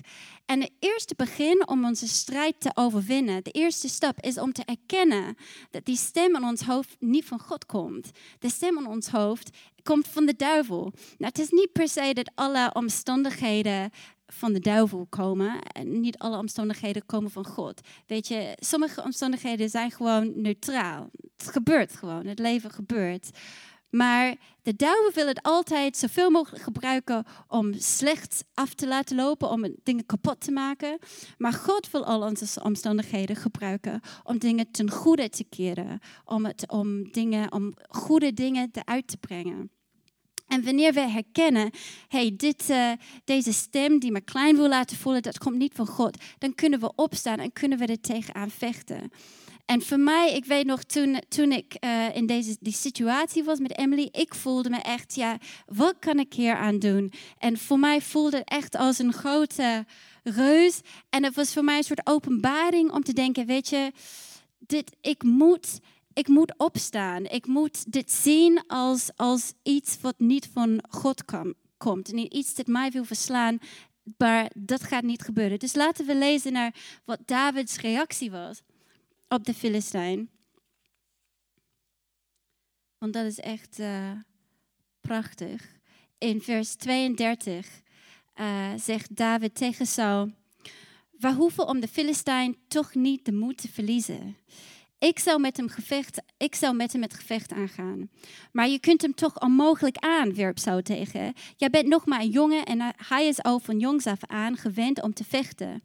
En 0.46 0.60
het 0.60 0.72
eerste 0.78 1.14
begin 1.16 1.68
om 1.68 1.84
onze 1.84 2.08
strijd 2.08 2.60
te 2.60 2.70
overwinnen, 2.74 3.44
de 3.44 3.50
eerste 3.50 3.88
stap 3.88 4.20
is 4.20 4.38
om 4.38 4.52
te 4.52 4.64
erkennen 4.64 5.36
dat 5.70 5.84
die 5.84 5.96
stem 5.96 6.36
in 6.36 6.44
ons 6.44 6.62
hoofd 6.62 6.96
niet 6.98 7.24
van 7.24 7.38
God 7.38 7.66
komt. 7.66 8.10
De 8.38 8.50
stem 8.50 8.78
in 8.78 8.86
ons 8.86 9.08
hoofd 9.08 9.50
komt 9.82 10.08
van 10.08 10.26
de 10.26 10.36
duivel. 10.36 10.82
Nou, 10.92 11.32
het 11.32 11.38
is 11.38 11.50
niet 11.50 11.72
per 11.72 11.88
se 11.88 12.12
dat 12.12 12.30
alle 12.34 12.70
omstandigheden 12.72 13.90
van 14.26 14.52
de 14.52 14.60
duivel 14.60 15.06
komen. 15.08 15.62
En 15.62 16.00
niet 16.00 16.18
alle 16.18 16.38
omstandigheden 16.38 17.06
komen 17.06 17.30
van 17.30 17.46
God. 17.46 17.80
Weet 18.06 18.28
je, 18.28 18.56
sommige 18.58 19.02
omstandigheden 19.02 19.70
zijn 19.70 19.90
gewoon 19.90 20.32
neutraal. 20.34 21.10
Het 21.36 21.50
gebeurt 21.50 21.96
gewoon, 21.96 22.26
het 22.26 22.38
leven 22.38 22.70
gebeurt. 22.70 23.30
Maar 23.92 24.36
de 24.62 24.76
duivel 24.76 25.10
wil 25.14 25.26
het 25.26 25.42
altijd 25.42 25.96
zoveel 25.96 26.30
mogelijk 26.30 26.62
gebruiken 26.62 27.24
om 27.48 27.72
slecht 27.78 28.44
af 28.54 28.74
te 28.74 28.86
laten 28.88 29.16
lopen, 29.16 29.50
om 29.50 29.74
dingen 29.82 30.06
kapot 30.06 30.40
te 30.40 30.50
maken. 30.50 30.98
Maar 31.38 31.52
God 31.52 31.90
wil 31.90 32.04
al 32.04 32.22
onze 32.22 32.62
omstandigheden 32.62 33.36
gebruiken 33.36 34.00
om 34.22 34.38
dingen 34.38 34.70
ten 34.70 34.90
goede 34.90 35.28
te 35.28 35.44
keren, 35.44 35.98
om, 36.24 36.44
het, 36.44 36.70
om, 36.70 37.10
dingen, 37.10 37.52
om 37.52 37.74
goede 37.88 38.32
dingen 38.32 38.68
eruit 38.72 39.06
te 39.08 39.16
brengen. 39.16 39.70
En 40.46 40.64
wanneer 40.64 40.92
we 40.92 41.00
herkennen, 41.00 41.70
hey, 42.08 42.36
uh, 42.68 42.92
deze 43.24 43.52
stem 43.52 43.98
die 43.98 44.12
me 44.12 44.20
klein 44.20 44.56
wil 44.56 44.68
laten 44.68 44.96
voelen, 44.96 45.22
dat 45.22 45.38
komt 45.38 45.56
niet 45.56 45.74
van 45.74 45.86
God, 45.86 46.22
dan 46.38 46.54
kunnen 46.54 46.80
we 46.80 46.92
opstaan 46.94 47.38
en 47.38 47.52
kunnen 47.52 47.78
we 47.78 47.86
er 47.86 48.00
tegenaan 48.00 48.50
vechten. 48.50 49.10
En 49.64 49.82
voor 49.82 49.98
mij, 49.98 50.34
ik 50.34 50.44
weet 50.44 50.66
nog, 50.66 50.82
toen, 50.82 51.22
toen 51.28 51.52
ik 51.52 51.76
uh, 51.84 52.16
in 52.16 52.26
deze 52.26 52.56
die 52.60 52.72
situatie 52.72 53.44
was 53.44 53.58
met 53.58 53.78
Emily, 53.78 54.08
ik 54.10 54.34
voelde 54.34 54.70
me 54.70 54.76
echt, 54.76 55.14
ja, 55.14 55.38
wat 55.66 55.98
kan 55.98 56.18
ik 56.18 56.32
hier 56.32 56.56
aan 56.56 56.78
doen? 56.78 57.12
En 57.38 57.58
voor 57.58 57.78
mij 57.78 58.00
voelde 58.00 58.36
het 58.36 58.48
echt 58.48 58.76
als 58.76 58.98
een 58.98 59.12
grote 59.12 59.86
reus. 60.22 60.80
En 61.10 61.24
het 61.24 61.34
was 61.34 61.52
voor 61.52 61.64
mij 61.64 61.76
een 61.76 61.84
soort 61.84 62.06
openbaring 62.06 62.92
om 62.92 63.02
te 63.02 63.12
denken, 63.12 63.46
weet 63.46 63.68
je, 63.68 63.92
dit, 64.58 64.96
ik 65.00 65.22
moet 65.22 65.80
ik 66.14 66.28
moet 66.28 66.54
opstaan. 66.56 67.24
Ik 67.24 67.46
moet 67.46 67.92
dit 67.92 68.12
zien 68.12 68.66
als, 68.66 69.10
als 69.16 69.52
iets 69.62 70.00
wat 70.00 70.14
niet 70.18 70.48
van 70.52 70.84
God 70.88 71.24
kom, 71.24 71.54
komt. 71.76 72.12
Niet 72.12 72.32
iets 72.32 72.54
dat 72.54 72.66
mij 72.66 72.90
wil 72.90 73.04
verslaan, 73.04 73.58
maar 74.16 74.50
dat 74.54 74.82
gaat 74.82 75.02
niet 75.02 75.22
gebeuren. 75.22 75.58
Dus 75.58 75.74
laten 75.74 76.06
we 76.06 76.16
lezen 76.16 76.52
naar 76.52 76.74
wat 77.04 77.18
Davids 77.24 77.80
reactie 77.80 78.30
was 78.30 78.62
op 79.32 79.44
de 79.44 79.54
Filistijn. 79.54 80.30
Want 82.98 83.12
dat 83.12 83.24
is 83.24 83.40
echt 83.40 83.78
uh, 83.78 84.10
prachtig. 85.00 85.76
In 86.18 86.42
vers 86.42 86.74
32 86.74 87.66
uh, 88.40 88.72
eh, 88.72 88.80
zegt 88.80 89.16
David 89.16 89.54
tegen 89.54 89.86
Saul: 89.86 90.30
We 91.18 91.34
hoeven 91.34 91.66
om 91.66 91.80
de 91.80 91.88
Filistijn 91.88 92.56
toch 92.68 92.94
niet 92.94 93.24
de 93.24 93.32
moed 93.32 93.56
te 93.58 93.68
verliezen. 93.68 94.36
Ik 94.98 95.18
zou 95.18 95.40
met 95.40 95.56
hem 95.56 95.68
gevecht, 95.68 96.22
ik 96.36 96.54
zou 96.54 96.74
met 96.74 96.92
hem 96.92 97.02
het 97.02 97.14
gevecht 97.14 97.52
aangaan. 97.52 98.10
Maar 98.52 98.68
je 98.68 98.80
kunt 98.80 99.02
hem 99.02 99.14
toch 99.14 99.40
onmogelijk 99.40 99.96
aan, 99.96 100.34
wierp 100.34 100.58
Saul 100.58 100.82
tegen. 100.82 101.32
Jij 101.56 101.70
bent 101.70 101.88
nog 101.88 102.06
maar 102.06 102.20
een 102.20 102.30
jongen 102.30 102.64
en 102.64 102.94
hij 102.96 103.26
is 103.26 103.42
al 103.42 103.58
van 103.58 103.78
jongs 103.78 104.06
af 104.06 104.24
aan 104.26 104.56
gewend 104.56 105.02
om 105.02 105.14
te 105.14 105.24
vechten. 105.24 105.82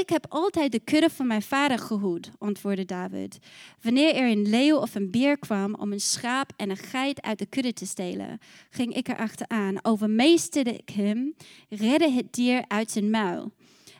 Ik 0.00 0.08
heb 0.08 0.26
altijd 0.28 0.72
de 0.72 0.80
kudde 0.80 1.10
van 1.10 1.26
mijn 1.26 1.42
vader 1.42 1.78
gehoed, 1.78 2.30
antwoordde 2.38 2.84
David. 2.84 3.38
Wanneer 3.80 4.14
er 4.14 4.30
een 4.30 4.48
leeuw 4.48 4.76
of 4.76 4.94
een 4.94 5.10
beer 5.10 5.38
kwam 5.38 5.74
om 5.74 5.92
een 5.92 6.00
schaap 6.00 6.52
en 6.56 6.70
een 6.70 6.76
geit 6.76 7.22
uit 7.22 7.38
de 7.38 7.46
kudde 7.46 7.72
te 7.72 7.86
stelen, 7.86 8.38
ging 8.70 8.94
ik 8.94 9.08
er 9.08 9.16
achteraan, 9.16 9.84
overmeesterde 9.84 10.72
ik 10.76 10.88
hem, 10.88 11.34
redde 11.68 12.10
het 12.10 12.32
dier 12.32 12.64
uit 12.68 12.90
zijn 12.90 13.10
muil. 13.10 13.52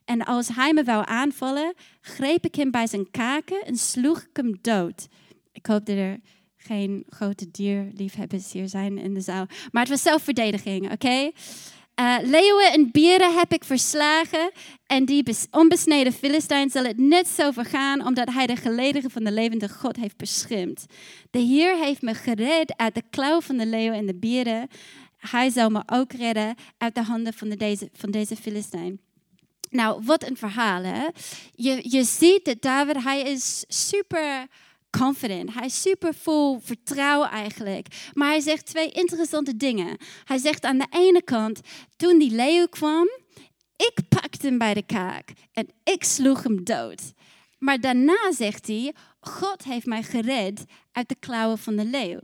En 0.05 0.25
als 0.25 0.49
hij 0.49 0.73
me 0.73 0.85
wou 0.85 1.05
aanvallen, 1.07 1.75
greep 2.01 2.45
ik 2.45 2.55
hem 2.55 2.71
bij 2.71 2.87
zijn 2.87 3.11
kaken 3.11 3.63
en 3.65 3.77
sloeg 3.77 4.21
ik 4.21 4.37
hem 4.37 4.59
dood. 4.61 5.09
Ik 5.53 5.67
hoop 5.67 5.87
dat 5.87 5.97
er 5.97 6.21
geen 6.57 7.05
grote 7.09 7.51
dierliefhebbers 7.51 8.53
hier 8.53 8.69
zijn 8.69 8.99
in 8.99 9.15
de 9.15 9.21
zaal. 9.21 9.47
Maar 9.71 9.83
het 9.83 9.91
was 9.91 10.03
zelfverdediging, 10.03 10.93
oké? 10.93 11.31
Uh, 12.01 12.17
leeuwen 12.23 12.73
en 12.73 12.91
bieren 12.91 13.35
heb 13.35 13.53
ik 13.53 13.65
verslagen. 13.65 14.51
En 14.87 15.05
die 15.05 15.25
onbesneden 15.51 16.13
Filistijn 16.13 16.71
zal 16.71 16.85
het 16.85 16.99
net 16.99 17.29
zo 17.29 17.51
vergaan, 17.51 18.07
omdat 18.07 18.33
hij 18.33 18.47
de 18.47 18.57
gelederen 18.57 19.11
van 19.11 19.25
de 19.25 19.33
levende 19.33 19.69
God 19.69 19.97
heeft 19.97 20.17
beschermd. 20.17 20.87
De 21.31 21.39
Heer 21.39 21.77
heeft 21.77 22.03
me 22.03 22.15
gered 22.15 22.77
uit 22.77 22.95
de 22.95 23.03
klauw 23.11 23.41
van 23.41 23.57
de 23.57 23.67
leeuw 23.67 23.93
en 23.93 24.07
de 24.07 24.15
bieren. 24.15 24.69
Hij 25.17 25.51
zal 25.51 25.71
me 25.71 25.83
ook 25.87 26.13
redden 26.13 26.55
uit 26.79 26.95
de 26.95 27.03
handen 27.03 27.33
van, 27.33 27.49
de 27.49 27.57
deze, 27.57 27.89
van 27.93 28.11
deze 28.11 28.37
Filistijn. 28.37 29.01
Nou, 29.71 30.03
wat 30.05 30.29
een 30.29 30.37
verhaal, 30.37 30.83
hè? 30.83 31.07
Je, 31.55 31.81
je 31.91 32.05
ziet 32.05 32.45
dat 32.45 32.63
David, 32.63 33.03
hij 33.03 33.23
is 33.23 33.65
super 33.69 34.47
confident. 34.99 35.55
Hij 35.55 35.67
is 35.67 35.81
super 35.81 36.15
vol 36.15 36.61
vertrouwen 36.61 37.31
eigenlijk. 37.31 37.87
Maar 38.13 38.29
hij 38.29 38.41
zegt 38.41 38.67
twee 38.67 38.89
interessante 38.89 39.57
dingen. 39.57 39.97
Hij 40.25 40.39
zegt 40.39 40.65
aan 40.65 40.79
de 40.79 40.87
ene 40.91 41.23
kant, 41.23 41.61
toen 41.97 42.19
die 42.19 42.31
leeuw 42.31 42.67
kwam, 42.67 43.09
ik 43.77 43.99
pakte 44.09 44.47
hem 44.47 44.59
bij 44.59 44.75
de 44.75 44.87
kaak 44.87 45.33
en 45.53 45.69
ik 45.85 46.05
sloeg 46.05 46.43
hem 46.43 46.65
dood. 46.65 47.13
Maar 47.59 47.81
daarna 47.81 48.33
zegt 48.33 48.67
hij, 48.67 48.95
God 49.21 49.65
heeft 49.65 49.87
mij 49.87 50.03
gered 50.03 50.65
uit 50.93 51.09
de 51.09 51.17
klauwen 51.21 51.59
van 51.59 51.77
de 51.77 51.85
leeuw. 51.85 52.21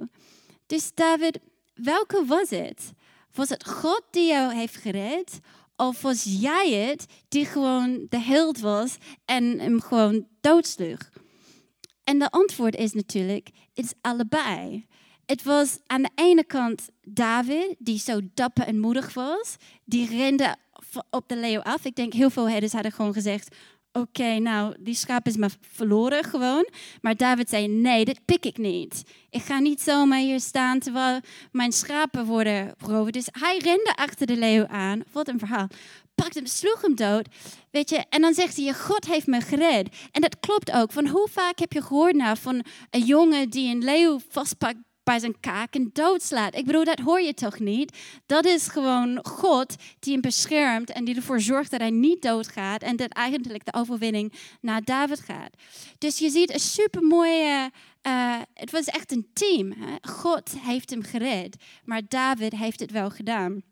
Dus 0.66 0.90
David, 0.94 1.38
welke 1.74 2.24
was 2.24 2.50
het? 2.50 2.92
Was 3.34 3.48
het 3.48 3.68
God 3.68 4.02
die 4.10 4.28
jou 4.28 4.54
heeft 4.54 4.76
gered? 4.76 5.38
Of 5.76 6.02
was 6.02 6.24
jij 6.40 6.70
het 6.72 7.06
die 7.28 7.44
gewoon 7.44 8.06
de 8.08 8.20
held 8.20 8.58
was 8.58 8.96
en 9.24 9.58
hem 9.58 9.80
gewoon 9.80 10.26
doodsloeg? 10.40 10.98
En 12.08 12.18
de 12.18 12.30
antwoord 12.30 12.76
is 12.76 12.92
natuurlijk, 12.92 13.50
het 13.74 13.84
is 13.84 13.92
allebei. 14.00 14.86
Het 15.26 15.42
was 15.42 15.78
aan 15.86 16.02
de 16.02 16.10
ene 16.14 16.44
kant 16.44 16.88
David, 17.02 17.74
die 17.78 17.98
zo 17.98 18.20
dapper 18.34 18.66
en 18.66 18.80
moedig 18.80 19.14
was. 19.14 19.56
Die 19.84 20.08
rende 20.08 20.56
op 21.10 21.28
de 21.28 21.36
leeuw 21.36 21.60
af. 21.60 21.84
Ik 21.84 21.94
denk 21.94 22.12
heel 22.12 22.30
veel 22.30 22.48
herders 22.48 22.72
hadden 22.72 22.92
gewoon 22.92 23.12
gezegd, 23.12 23.56
oké, 23.92 24.38
nou, 24.38 24.74
die 24.78 24.94
schaap 24.94 25.26
is 25.26 25.36
maar 25.36 25.50
verloren 25.60 26.24
gewoon. 26.24 26.68
Maar 27.00 27.16
David 27.16 27.48
zei, 27.48 27.68
nee, 27.68 28.04
dit 28.04 28.24
pik 28.24 28.44
ik 28.44 28.58
niet. 28.58 29.02
Ik 29.30 29.42
ga 29.42 29.58
niet 29.58 29.80
zomaar 29.80 30.18
hier 30.18 30.40
staan 30.40 30.78
terwijl 30.78 31.20
mijn 31.52 31.72
schapen 31.72 32.24
worden 32.24 32.74
beroven. 32.78 33.12
Dus 33.12 33.28
hij 33.30 33.58
rende 33.58 33.94
achter 33.94 34.26
de 34.26 34.36
leeuw 34.36 34.66
aan. 34.66 35.02
Wat 35.12 35.28
een 35.28 35.38
verhaal. 35.38 35.68
Pakte 36.22 36.38
hem, 36.38 36.46
sloeg 36.46 36.82
hem 36.82 36.94
dood. 36.94 37.28
Weet 37.70 37.90
je, 37.90 38.04
en 38.08 38.20
dan 38.20 38.34
zegt 38.34 38.56
hij, 38.56 38.74
God 38.74 39.06
heeft 39.06 39.26
me 39.26 39.40
gered. 39.40 39.88
En 40.10 40.20
dat 40.20 40.40
klopt 40.40 40.72
ook. 40.72 40.92
Van 40.92 41.06
hoe 41.06 41.28
vaak 41.30 41.58
heb 41.58 41.72
je 41.72 41.82
gehoord 41.82 42.14
nou 42.14 42.36
van 42.36 42.64
een 42.90 43.04
jongen 43.04 43.50
die 43.50 43.74
een 43.74 43.84
leeuw 43.84 44.20
vastpakt 44.28 44.78
bij 45.02 45.18
zijn 45.18 45.40
kaken 45.40 45.90
doodslaat. 45.92 46.54
Ik 46.54 46.64
bedoel, 46.64 46.84
dat 46.84 46.98
hoor 46.98 47.20
je 47.20 47.34
toch 47.34 47.58
niet? 47.58 47.96
Dat 48.26 48.44
is 48.44 48.68
gewoon 48.68 49.24
God 49.26 49.74
die 49.98 50.12
hem 50.12 50.20
beschermt 50.20 50.92
en 50.92 51.04
die 51.04 51.16
ervoor 51.16 51.40
zorgt 51.40 51.70
dat 51.70 51.80
hij 51.80 51.90
niet 51.90 52.22
doodgaat 52.22 52.82
en 52.82 52.96
dat 52.96 53.12
eigenlijk 53.12 53.64
de 53.64 53.74
overwinning 53.74 54.32
naar 54.60 54.82
David 54.82 55.20
gaat. 55.20 55.50
Dus 55.98 56.18
je 56.18 56.30
ziet 56.30 56.52
een 56.52 56.60
supermooie 56.60 57.70
uh, 58.02 58.36
het 58.54 58.70
was 58.70 58.84
echt 58.84 59.12
een 59.12 59.28
team. 59.32 59.72
Hè? 59.72 59.96
God 60.12 60.54
heeft 60.58 60.90
hem 60.90 61.02
gered, 61.02 61.56
maar 61.84 62.02
David 62.08 62.52
heeft 62.52 62.80
het 62.80 62.90
wel 62.90 63.10
gedaan. 63.10 63.62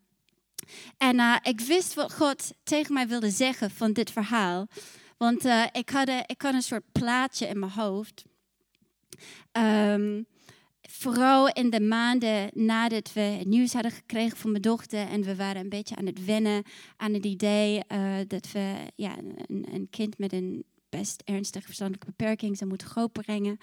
En 0.97 1.17
uh, 1.17 1.37
ik 1.43 1.61
wist 1.61 1.95
wat 1.95 2.13
God 2.13 2.53
tegen 2.63 2.95
mij 2.95 3.09
wilde 3.09 3.31
zeggen 3.31 3.71
van 3.71 3.93
dit 3.93 4.11
verhaal. 4.11 4.67
Want 5.17 5.45
uh, 5.45 5.65
ik, 5.73 5.91
had 5.91 6.09
ik 6.27 6.43
had 6.43 6.55
een 6.55 6.63
soort 6.63 6.93
plaatje 6.93 7.47
in 7.47 7.59
mijn 7.59 7.73
hoofd. 7.73 8.25
Um, 9.53 10.27
vooral 10.89 11.49
in 11.49 11.71
de 11.71 11.81
maanden 11.81 12.51
nadat 12.55 13.13
we 13.13 13.21
het 13.21 13.47
nieuws 13.47 13.73
hadden 13.73 13.91
gekregen 13.91 14.39
van 14.39 14.51
mijn 14.51 14.63
dochter. 14.63 15.09
En 15.09 15.23
we 15.23 15.37
waren 15.37 15.61
een 15.61 15.69
beetje 15.69 15.97
aan 15.97 16.07
het 16.07 16.25
wennen 16.25 16.63
aan 16.97 17.15
het 17.15 17.25
idee 17.25 17.83
uh, 17.93 18.15
dat 18.27 18.53
we 18.53 18.75
ja, 18.95 19.17
een, 19.19 19.67
een, 19.73 19.87
kind 19.91 20.19
met 20.19 20.33
een 20.33 20.65
best 20.89 21.23
ernstige 21.25 21.67
verstandelijke 21.67 22.13
beperking 22.17 22.57
zou 22.57 22.71
moeten 22.71 22.89
grootbrengen. 22.89 23.59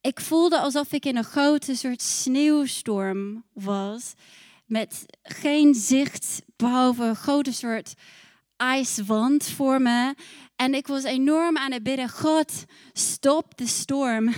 Ik 0.00 0.20
voelde 0.20 0.58
alsof 0.58 0.92
ik 0.92 1.04
in 1.04 1.16
een 1.16 1.24
grote 1.24 1.76
soort 1.76 2.02
sneeuwstorm 2.02 3.44
was. 3.52 4.14
Met 4.68 5.06
geen 5.22 5.74
zicht, 5.74 6.42
behalve 6.56 7.04
een 7.04 7.16
grote 7.16 7.52
soort 7.52 7.94
ijswand 8.56 9.44
voor 9.44 9.82
me. 9.82 10.14
En 10.56 10.74
ik 10.74 10.86
was 10.86 11.04
enorm 11.04 11.56
aan 11.56 11.72
het 11.72 11.82
bidden: 11.82 12.08
God, 12.08 12.64
stop 12.92 13.56
de 13.56 13.66
storm. 13.66 14.34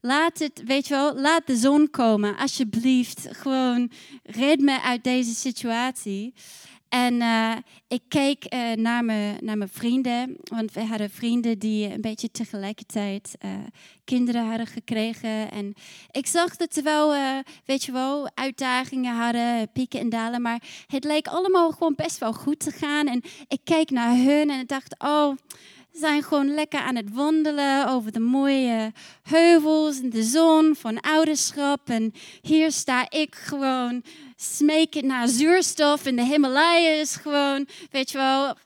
Laat 0.00 0.38
het, 0.38 0.62
weet 0.64 0.88
je 0.88 0.94
wel, 0.94 1.14
laat 1.14 1.46
de 1.46 1.56
zon 1.56 1.90
komen, 1.90 2.36
alsjeblieft. 2.36 3.28
Gewoon 3.30 3.90
red 4.22 4.60
me 4.60 4.80
uit 4.80 5.04
deze 5.04 5.34
situatie. 5.34 6.34
En 6.90 7.14
uh, 7.14 7.56
ik 7.88 8.02
keek 8.08 8.54
uh, 8.54 8.72
naar, 8.72 9.04
mijn, 9.04 9.36
naar 9.40 9.58
mijn 9.58 9.70
vrienden, 9.72 10.36
want 10.44 10.72
we 10.72 10.84
hadden 10.84 11.10
vrienden 11.10 11.58
die 11.58 11.92
een 11.92 12.00
beetje 12.00 12.30
tegelijkertijd 12.30 13.36
uh, 13.44 13.50
kinderen 14.04 14.48
hadden 14.48 14.66
gekregen. 14.66 15.50
En 15.50 15.74
ik 16.10 16.26
zag 16.26 16.56
dat 16.56 16.74
ze 16.74 16.82
wel, 16.82 17.14
weet 17.64 17.84
je 17.84 17.92
wel, 17.92 18.30
uitdagingen 18.34 19.16
hadden, 19.16 19.72
pieken 19.72 20.00
en 20.00 20.08
dalen, 20.08 20.42
maar 20.42 20.62
het 20.86 21.04
leek 21.04 21.26
allemaal 21.26 21.70
gewoon 21.70 21.94
best 21.94 22.18
wel 22.18 22.32
goed 22.32 22.58
te 22.58 22.70
gaan. 22.70 23.06
En 23.06 23.22
ik 23.48 23.60
keek 23.64 23.90
naar 23.90 24.14
hun 24.16 24.50
en 24.50 24.66
dacht, 24.66 24.94
oh, 24.98 25.36
ze 25.92 25.98
zijn 25.98 26.22
gewoon 26.22 26.54
lekker 26.54 26.80
aan 26.80 26.96
het 26.96 27.12
wandelen 27.12 27.88
over 27.88 28.12
de 28.12 28.20
mooie 28.20 28.92
heuvels 29.22 30.00
en 30.00 30.10
de 30.10 30.22
zon 30.22 30.74
van 30.78 31.00
ouderschap. 31.00 31.88
En 31.88 32.12
hier 32.40 32.72
sta 32.72 33.10
ik 33.10 33.34
gewoon 33.34 34.02
smeken 34.40 35.06
naar 35.06 35.28
zuurstof 35.28 36.06
in 36.06 36.16
de 36.16 36.24
Himalayas. 36.24 37.16
Gewoon, 37.16 37.66
weet 37.90 38.10
je 38.10 38.18
wel, 38.18 38.56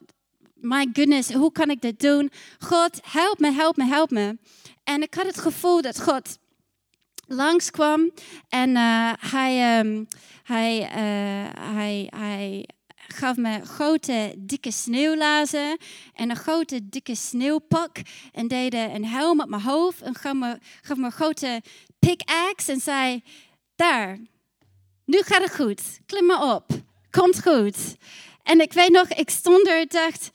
my 0.53 0.89
goodness, 0.93 1.33
hoe 1.33 1.51
kan 1.51 1.69
ik 1.69 1.81
dit 1.81 1.99
doen? 1.99 2.31
God, 2.59 2.99
help 3.03 3.39
me, 3.39 3.51
help 3.51 3.77
me, 3.77 3.85
help 3.85 4.09
me. 4.09 4.37
En 4.83 5.01
ik 5.01 5.13
had 5.13 5.25
het 5.25 5.39
gevoel 5.39 5.81
dat 5.81 6.01
God 6.01 6.37
langskwam 7.27 8.11
en 8.49 8.69
uh, 8.69 9.11
hij, 9.19 9.79
um, 9.79 10.07
hij, 10.43 10.81
uh, 10.81 11.73
hij, 11.73 12.07
hij 12.15 12.69
gaf 13.07 13.35
me 13.37 13.65
grote, 13.65 14.33
dikke 14.37 14.71
sneeuwlazen 14.71 15.77
en 16.13 16.29
een 16.29 16.35
grote, 16.35 16.89
dikke 16.89 17.15
sneeuwpak. 17.15 17.97
En 18.31 18.47
deed 18.47 18.73
een 18.73 19.05
helm 19.05 19.41
op 19.41 19.49
mijn 19.49 19.61
hoofd 19.61 20.01
en 20.01 20.15
gaf 20.15 20.33
me, 20.33 20.57
gaf 20.81 20.97
me 20.97 21.05
een 21.05 21.11
grote 21.11 21.61
pickaxe 21.99 22.71
en 22.71 22.79
zei, 22.79 23.23
daar, 23.75 24.19
nu 25.05 25.21
gaat 25.21 25.41
het 25.41 25.55
goed. 25.55 25.81
Klim 26.05 26.25
maar 26.25 26.55
op. 26.55 26.65
Komt 27.11 27.41
goed. 27.41 27.77
En 28.43 28.61
ik 28.61 28.73
weet 28.73 28.91
nog, 28.91 29.07
ik 29.07 29.29
stond 29.29 29.67
er 29.67 29.79
en 29.79 29.87
dacht, 29.87 30.31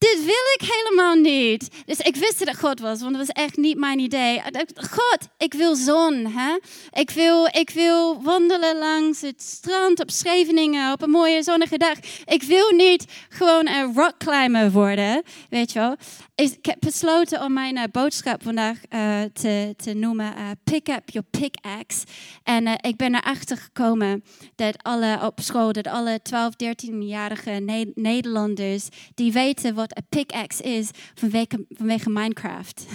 dit 0.00 0.24
wil 0.24 0.44
ik 0.58 0.72
helemaal 0.72 1.14
niet. 1.14 1.68
Dus 1.84 1.98
ik 1.98 2.16
wist 2.16 2.46
dat 2.46 2.58
God 2.58 2.80
was, 2.80 3.00
want 3.00 3.16
dat 3.16 3.26
was 3.26 3.44
echt 3.44 3.56
niet 3.56 3.78
mijn 3.78 3.98
idee. 3.98 4.42
God, 4.74 5.18
ik 5.38 5.54
wil 5.54 5.74
zon. 5.74 6.26
Hè? 6.26 6.58
Ik, 6.90 7.10
wil, 7.10 7.46
ik 7.46 7.70
wil 7.70 8.22
wandelen 8.22 8.78
langs 8.78 9.20
het 9.20 9.42
strand 9.42 10.00
op 10.00 10.10
Scheveningen 10.10 10.92
op 10.92 11.02
een 11.02 11.10
mooie 11.10 11.42
zonnige 11.42 11.78
dag. 11.78 11.98
Ik 12.24 12.42
wil 12.42 12.70
niet 12.70 13.04
gewoon 13.28 13.68
een 13.68 13.94
rockclimber 13.94 14.70
worden, 14.70 15.22
weet 15.50 15.72
je 15.72 15.78
wel. 15.78 15.96
Ik 16.34 16.66
heb 16.66 16.76
besloten 16.78 17.42
om 17.42 17.52
mijn 17.52 17.76
uh, 17.76 17.82
boodschap 17.92 18.42
vandaag 18.42 18.78
uh, 18.90 19.20
te, 19.32 19.74
te 19.76 19.94
noemen 19.94 20.32
uh, 20.36 20.50
Pick 20.64 20.88
up 20.88 21.10
your 21.10 21.28
pickaxe. 21.30 22.04
En 22.42 22.66
ik 22.66 22.96
ben 22.96 23.14
erachter 23.14 23.56
gekomen 23.56 24.24
dat 24.54 24.82
alle 24.82 25.18
op 25.22 25.40
school, 25.40 25.72
dat 25.72 25.86
alle 25.86 26.20
12, 26.22 26.52
13-jarige 26.52 27.50
ne 27.50 27.92
Nederlanders, 27.94 28.88
die 29.14 29.32
weten 29.32 29.74
wat 29.90 29.96
een 29.98 30.24
pickaxe 30.24 30.62
is 30.62 30.90
vanwege, 31.14 32.10
Minecraft. 32.10 32.86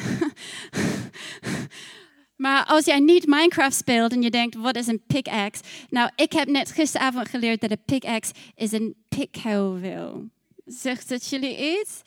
maar 2.45 2.65
als 2.65 2.85
jij 2.85 2.99
niet 2.99 3.27
Minecraft 3.27 3.75
speelt 3.75 4.11
en 4.11 4.21
je 4.21 4.29
denkt, 4.29 4.55
wat 4.55 4.75
is 4.75 4.87
een 4.87 5.03
pickaxe? 5.07 5.63
Nou, 5.89 6.09
ik 6.15 6.31
heb 6.31 6.47
net 6.47 6.71
gisteravond 6.71 7.29
geleerd 7.29 7.61
dat 7.61 7.71
een 7.71 7.83
pickaxe 7.85 8.33
is 8.55 8.71
een 8.71 8.95
pikhouweel. 9.09 10.29
Zegt 10.65 11.09
dat 11.09 11.27
jullie 11.27 11.79
iets? 11.79 12.01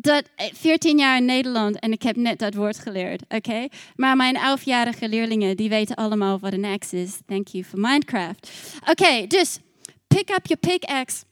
dat 0.00 0.22
14 0.36 0.98
jaar 0.98 1.16
in 1.16 1.24
Nederland 1.24 1.78
en 1.78 1.92
ik 1.92 2.02
heb 2.02 2.16
net 2.16 2.38
dat 2.38 2.54
woord 2.54 2.78
geleerd, 2.78 3.22
oké? 3.28 3.68
Maar 3.96 4.16
mijn 4.16 4.36
11-jarige 4.36 5.08
leerlingen, 5.08 5.56
die 5.56 5.68
weten 5.68 5.96
allemaal 5.96 6.38
wat 6.38 6.52
een 6.52 6.64
axe 6.64 6.96
is. 6.96 7.18
Thank 7.26 7.48
you 7.48 7.64
for 7.64 7.78
Minecraft. 7.78 8.50
Oké, 8.90 9.26
dus 9.26 9.58
pick 10.06 10.30
up 10.30 10.46
your 10.46 10.60
pickaxe 10.60 11.24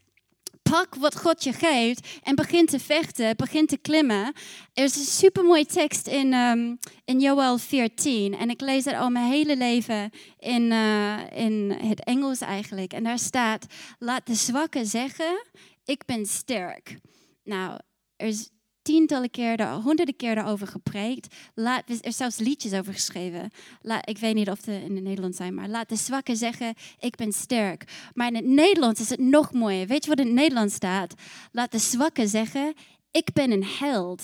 pak 0.71 0.95
wat 0.95 1.19
God 1.19 1.45
je 1.45 1.53
geeft 1.53 2.19
en 2.23 2.35
begin 2.35 2.67
te 2.67 2.79
vechten, 2.79 3.37
begin 3.37 3.67
te 3.67 3.77
klimmen. 3.77 4.33
Er 4.73 4.85
is 4.85 4.97
een 4.97 5.03
supermooie 5.03 5.67
tekst 5.67 6.07
in, 6.07 6.33
um, 6.33 6.79
in 7.05 7.21
Joel 7.21 7.59
14 7.59 8.35
en 8.35 8.51
ik 8.51 8.61
lees 8.61 8.85
dat 8.85 8.95
al 8.95 9.11
mijn 9.11 9.31
hele 9.31 9.57
leven 9.57 10.11
in, 10.39 10.63
uh, 10.63 11.19
in 11.33 11.71
het 11.71 12.05
Engels 12.05 12.41
eigenlijk. 12.41 12.93
En 12.93 13.05
daar 13.05 13.19
staat, 13.19 13.67
laat 13.99 14.27
de 14.27 14.35
zwakke 14.35 14.85
zeggen, 14.85 15.43
ik 15.85 16.05
ben 16.05 16.27
sterk. 16.27 16.99
Nou, 17.45 17.79
er 18.17 18.27
is 18.27 18.51
tientallen 18.87 19.31
keren, 19.31 19.83
honderden 19.83 20.17
keren 20.17 20.45
over 20.45 20.67
gepreekt. 20.67 21.35
Laat, 21.55 21.83
er 21.89 21.97
zijn 22.01 22.13
zelfs 22.13 22.39
liedjes 22.39 22.73
over 22.73 22.93
geschreven. 22.93 23.51
Laat, 23.83 24.09
ik 24.09 24.19
weet 24.19 24.35
niet 24.35 24.51
of 24.51 24.59
ze 24.65 24.73
in 24.73 24.95
het 24.95 25.05
Nederlands 25.05 25.37
zijn, 25.37 25.55
maar 25.55 25.69
laat 25.69 25.89
de 25.89 25.97
zwakken 25.97 26.37
zeggen, 26.37 26.75
ik 26.99 27.17
ben 27.17 27.33
sterk. 27.33 28.11
Maar 28.15 28.27
in 28.27 28.35
het 28.35 28.45
Nederlands 28.45 29.01
is 29.01 29.11
het 29.11 29.21
nog 29.21 29.53
mooier. 29.53 29.87
Weet 29.87 30.05
je 30.05 30.11
wat 30.11 30.19
in 30.19 30.27
het 30.27 30.35
Nederlands 30.35 30.75
staat? 30.75 31.15
Laat 31.53 31.73
de 31.73 31.79
zwakken 31.79 32.29
zeggen, 32.29 32.75
ik 33.11 33.33
ben 33.33 33.51
een 33.51 33.65
held. 33.65 34.23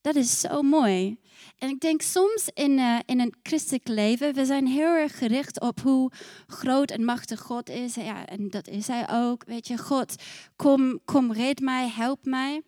Dat 0.00 0.14
is 0.14 0.40
zo 0.40 0.62
mooi. 0.62 1.18
En 1.58 1.68
ik 1.68 1.80
denk 1.80 2.02
soms 2.02 2.48
in, 2.54 2.78
uh, 2.78 2.98
in 3.04 3.20
een 3.20 3.34
christelijk 3.42 3.88
leven, 3.88 4.34
we 4.34 4.44
zijn 4.44 4.66
heel 4.66 4.94
erg 4.94 5.18
gericht 5.18 5.60
op 5.60 5.80
hoe 5.80 6.10
groot 6.46 6.90
en 6.90 7.04
machtig 7.04 7.40
God 7.40 7.68
is. 7.68 7.94
Ja, 7.94 8.26
en 8.26 8.50
dat 8.50 8.68
is 8.68 8.86
hij 8.86 9.06
ook. 9.10 9.44
Weet 9.44 9.66
je, 9.66 9.78
God, 9.78 10.14
kom, 10.56 11.00
kom 11.04 11.32
red 11.32 11.60
mij, 11.60 11.88
help 11.88 12.24
mij. 12.24 12.62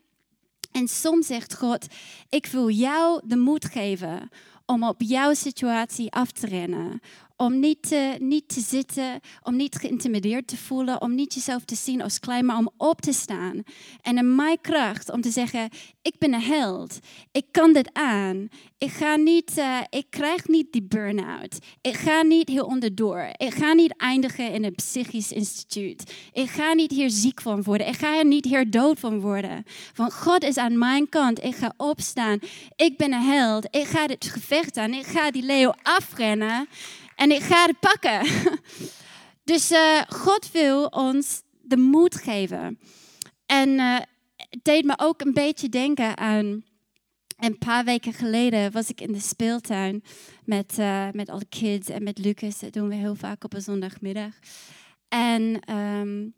En 0.73 0.89
soms 0.89 1.27
zegt 1.27 1.55
God, 1.55 1.87
ik 2.29 2.47
wil 2.47 2.71
jou 2.71 3.21
de 3.25 3.37
moed 3.37 3.65
geven 3.65 4.31
om 4.67 4.83
op 4.83 5.03
jouw 5.03 5.35
situatie 5.35 6.13
af 6.13 6.33
te 6.33 6.47
rennen. 6.47 7.01
Om 7.41 7.59
niet 7.59 7.89
te, 7.89 8.17
niet 8.19 8.49
te 8.49 8.61
zitten, 8.61 9.21
om 9.43 9.57
niet 9.57 9.77
geïntimideerd 9.77 10.47
te 10.47 10.57
voelen, 10.57 11.01
om 11.01 11.15
niet 11.15 11.35
jezelf 11.35 11.65
te 11.65 11.75
zien 11.75 12.03
als 12.03 12.21
klein, 12.21 12.45
maar 12.45 12.57
om 12.57 12.71
op 12.77 13.01
te 13.01 13.13
staan. 13.13 13.63
En 14.01 14.19
in 14.19 14.35
mijn 14.35 14.61
kracht 14.61 15.11
om 15.11 15.21
te 15.21 15.31
zeggen, 15.31 15.69
ik 16.03 16.19
ben 16.19 16.35
een 16.35 16.43
held. 16.43 16.99
Ik 17.33 17.45
kan 17.51 17.73
dit 17.73 17.91
aan. 17.93 18.49
Ik, 18.79 18.91
ga 18.91 19.17
niet, 19.17 19.59
uh, 19.59 19.79
ik 19.89 20.07
krijg 20.11 20.49
niet 20.49 20.73
die 20.73 20.83
burn-out. 20.83 21.59
Ik 21.81 21.95
ga 21.95 22.23
niet 22.23 22.49
hier 22.49 22.65
onderdoor. 22.65 23.29
Ik 23.37 23.55
ga 23.55 23.73
niet 23.73 23.95
eindigen 23.97 24.53
in 24.53 24.65
een 24.65 24.75
psychisch 24.75 25.33
instituut. 25.33 26.13
Ik 26.33 26.51
ga 26.51 26.73
niet 26.73 26.91
hier 26.91 27.11
ziek 27.11 27.41
van 27.41 27.63
worden. 27.63 27.87
Ik 27.87 27.97
ga 27.97 28.19
er 28.19 28.25
niet 28.25 28.45
hier 28.45 28.71
dood 28.71 28.99
van 28.99 29.21
worden. 29.21 29.65
Want 29.95 30.15
God 30.15 30.45
is 30.45 30.57
aan 30.57 30.79
mijn 30.79 31.09
kant. 31.09 31.45
Ik 31.45 31.55
ga 31.55 31.75
opstaan. 31.77 32.39
Ik 32.77 32.97
ben 32.97 33.13
een 33.13 33.23
held. 33.23 33.67
Ik 33.71 33.87
ga 33.87 34.07
dit 34.07 34.25
gevecht 34.25 34.77
aan. 34.77 34.95
Ik 34.95 35.07
ga 35.07 35.31
die 35.31 35.43
leeuw 35.43 35.75
afrennen. 35.83 36.69
En 37.19 37.31
ik 37.31 37.43
ga 37.43 37.67
het 37.67 37.81
pakken. 37.81 38.21
Dus 39.45 39.73
uh, 39.73 40.01
God 40.09 40.51
wil 40.53 40.85
ons 40.85 41.43
de 41.63 41.77
moed 41.77 42.15
geven. 42.15 42.79
En 43.47 43.69
uh, 43.69 43.99
het 44.37 44.61
deed 44.63 44.85
me 44.85 44.95
ook 44.97 45.21
een 45.21 45.33
beetje 45.33 45.69
denken 45.69 46.17
aan. 46.17 46.65
Een 47.39 47.59
paar 47.59 47.85
weken 47.85 48.13
geleden 48.13 48.73
was 48.73 48.91
ik 48.91 49.01
in 49.01 49.13
de 49.13 49.21
speeltuin 49.21 50.03
met, 50.45 50.77
uh, 50.79 51.09
met 51.13 51.29
alle 51.29 51.47
kids 51.49 51.89
en 51.89 52.03
met 52.03 52.19
Lucas. 52.19 52.59
Dat 52.59 52.73
doen 52.73 52.89
we 52.89 52.95
heel 52.95 53.15
vaak 53.15 53.45
op 53.45 53.55
een 53.55 53.63
zondagmiddag. 53.63 54.33
En 55.09 55.73
um, 55.75 56.35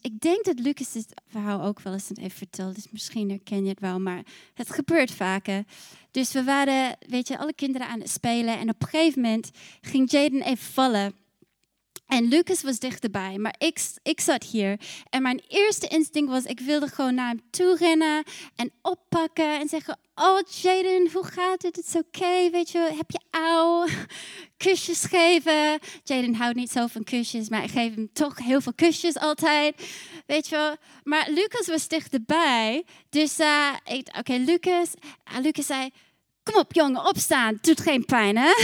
ik 0.00 0.20
denk 0.20 0.44
dat 0.44 0.58
Lucas 0.58 0.94
het 0.94 1.14
verhaal 1.26 1.62
ook 1.62 1.80
wel 1.80 1.92
eens 1.92 2.10
heeft 2.14 2.36
verteld. 2.36 2.74
Dus 2.74 2.90
misschien 2.90 3.28
herken 3.30 3.62
je 3.62 3.68
het 3.68 3.80
wel, 3.80 4.00
maar 4.00 4.22
het 4.54 4.70
gebeurt 4.70 5.10
vaker. 5.10 5.64
Dus 6.10 6.32
we 6.32 6.44
waren, 6.44 6.96
weet 7.08 7.28
je, 7.28 7.38
alle 7.38 7.52
kinderen 7.52 7.88
aan 7.88 8.00
het 8.00 8.10
spelen. 8.10 8.58
En 8.58 8.68
op 8.68 8.82
een 8.82 8.88
gegeven 8.88 9.22
moment 9.22 9.50
ging 9.80 10.10
Jaden 10.10 10.42
even 10.42 10.72
vallen. 10.72 11.12
En 12.08 12.24
Lucas 12.24 12.62
was 12.62 12.78
dichterbij, 12.78 13.38
maar 13.38 13.54
ik, 13.58 13.80
ik 14.02 14.20
zat 14.20 14.44
hier. 14.44 14.80
En 15.10 15.22
mijn 15.22 15.42
eerste 15.48 15.86
instinct 15.88 16.30
was, 16.30 16.44
ik 16.44 16.60
wilde 16.60 16.88
gewoon 16.88 17.14
naar 17.14 17.28
hem 17.28 17.40
toe 17.50 17.76
rennen 17.76 18.24
en 18.56 18.72
oppakken 18.82 19.60
en 19.60 19.68
zeggen, 19.68 19.98
oh 20.14 20.38
Jaden, 20.60 21.10
hoe 21.12 21.24
gaat 21.24 21.62
het? 21.62 21.76
Het 21.76 21.86
is 21.86 21.94
oké, 21.94 22.50
weet 22.50 22.70
je, 22.70 22.78
heb 22.96 23.10
je 23.10 23.20
auw? 23.30 23.86
Kusjes 24.64 25.04
geven. 25.04 25.78
Jaden 26.04 26.34
houdt 26.34 26.56
niet 26.56 26.70
zo 26.70 26.86
van 26.86 27.04
kusjes, 27.04 27.48
maar 27.48 27.64
ik 27.64 27.70
geef 27.70 27.94
hem 27.94 28.12
toch 28.12 28.38
heel 28.38 28.60
veel 28.60 28.74
kusjes 28.74 29.16
altijd. 29.16 29.88
Weet 30.26 30.48
je 30.48 30.56
wel. 30.56 30.76
Maar 31.04 31.30
Lucas 31.30 31.66
was 31.66 31.88
dichterbij, 31.88 32.84
dus 33.10 33.40
uh, 33.40 33.72
oké, 34.18 34.32
Lucas. 34.32 34.94
Uh, 35.32 35.38
Lucas 35.40 35.66
zei, 35.66 35.90
kom 36.42 36.60
op 36.60 36.72
jongen, 36.72 37.06
opstaan, 37.06 37.58
doet 37.60 37.80
geen 37.80 38.04
pijn 38.04 38.36
hè? 38.36 38.50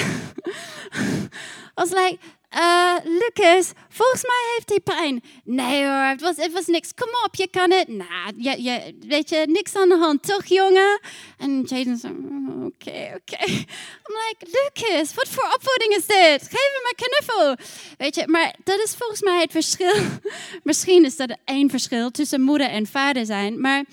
I 1.76 1.82
was 1.82 1.90
like, 1.90 2.18
uh, 2.56 2.94
Lucas, 3.04 3.72
volgens 3.88 4.22
mij 4.22 4.52
heeft 4.54 4.68
hij 4.68 4.80
pijn. 4.80 5.22
Nee 5.44 5.84
hoor, 5.84 6.04
het 6.04 6.20
was, 6.20 6.36
het 6.36 6.52
was 6.52 6.66
niks. 6.66 6.94
Kom 6.94 7.08
op, 7.24 7.34
je 7.34 7.48
kan 7.50 7.70
het. 7.70 7.88
Nou, 7.88 8.32
je, 8.36 8.62
je, 8.62 8.98
weet 9.00 9.28
je, 9.28 9.44
niks 9.46 9.76
aan 9.76 9.88
de 9.88 9.96
hand, 9.96 10.22
toch 10.22 10.44
jongen? 10.44 11.00
En 11.38 11.62
Jaden 11.62 11.96
zei, 11.96 12.12
mm, 12.12 12.64
oké, 12.66 13.12
oké. 13.16 13.44
I'm 14.04 14.14
like, 14.26 14.36
Lucas, 14.40 15.14
wat 15.14 15.28
voor 15.28 15.54
opvoeding 15.54 15.92
is 15.92 16.06
dit? 16.06 16.42
Geef 16.42 16.70
hem 16.74 16.86
een 16.88 16.96
knuffel. 16.96 17.56
Weet 17.98 18.14
je, 18.14 18.22
maar 18.26 18.54
dat 18.64 18.78
is 18.78 18.94
volgens 18.98 19.22
mij 19.22 19.40
het 19.40 19.50
verschil. 19.50 19.94
Misschien 20.62 21.04
is 21.04 21.16
dat 21.16 21.36
één 21.44 21.70
verschil 21.70 22.10
tussen 22.10 22.40
moeder 22.40 22.68
en 22.68 22.86
vader 22.86 23.26
zijn, 23.26 23.60
maar... 23.60 23.84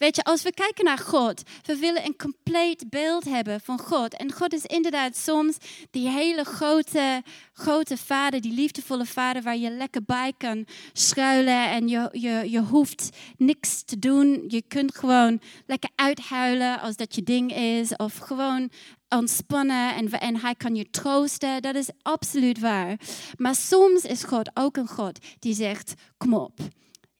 Weet 0.00 0.16
je, 0.16 0.22
als 0.22 0.42
we 0.42 0.52
kijken 0.52 0.84
naar 0.84 0.98
God, 0.98 1.42
we 1.62 1.76
willen 1.76 2.04
een 2.04 2.16
compleet 2.16 2.90
beeld 2.90 3.24
hebben 3.24 3.60
van 3.60 3.78
God. 3.78 4.16
En 4.16 4.32
God 4.32 4.52
is 4.52 4.64
inderdaad 4.64 5.16
soms 5.16 5.56
die 5.90 6.08
hele 6.08 6.44
grote, 6.44 7.22
grote 7.52 7.96
vader, 7.96 8.40
die 8.40 8.52
liefdevolle 8.52 9.06
vader 9.06 9.42
waar 9.42 9.56
je 9.56 9.70
lekker 9.70 10.02
bij 10.04 10.32
kan 10.38 10.66
schuilen. 10.92 11.70
En 11.70 11.88
je, 11.88 12.08
je, 12.12 12.50
je 12.50 12.60
hoeft 12.60 13.08
niks 13.36 13.82
te 13.82 13.98
doen. 13.98 14.44
Je 14.48 14.62
kunt 14.68 14.96
gewoon 14.96 15.40
lekker 15.66 15.90
uithuilen 15.94 16.80
als 16.80 16.96
dat 16.96 17.14
je 17.14 17.22
ding 17.22 17.54
is. 17.54 17.96
Of 17.96 18.16
gewoon 18.16 18.70
ontspannen 19.08 19.94
en, 19.94 20.10
en 20.10 20.36
hij 20.36 20.54
kan 20.54 20.74
je 20.74 20.90
troosten. 20.90 21.62
Dat 21.62 21.74
is 21.74 21.88
absoluut 22.02 22.58
waar. 22.58 23.00
Maar 23.36 23.54
soms 23.54 24.02
is 24.02 24.24
God 24.24 24.50
ook 24.54 24.76
een 24.76 24.88
God 24.88 25.18
die 25.38 25.54
zegt, 25.54 25.94
kom 26.16 26.34
op, 26.34 26.58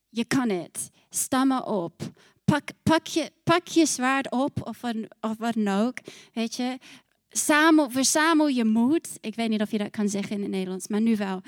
je 0.09 0.25
kan 0.25 0.49
het. 0.49 0.91
Sta 1.11 1.45
maar 1.45 1.65
op 1.65 2.03
pak, 3.43 3.67
je, 3.67 3.87
zwaard 3.87 4.31
op 4.31 4.67
of, 4.67 4.81
wat, 4.81 4.95
of 5.21 5.37
wat 5.39 5.55
dan 5.55 5.69
ook. 5.87 5.99
Weet 6.33 6.55
je, 6.55 6.79
Samel, 7.33 7.91
verzamel 7.91 8.49
je 8.49 8.65
moed. 8.65 9.09
Ik 9.21 9.35
weet 9.35 9.49
niet 9.49 9.61
of 9.61 9.71
je 9.71 9.79
dat 9.79 9.91
kan 9.91 10.09
zeggen 10.09 10.37
in 10.37 10.43
het 10.43 10.51
Nederlands, 10.51 10.89
maar 10.89 11.01
nu 11.01 11.17
wel. 11.17 11.43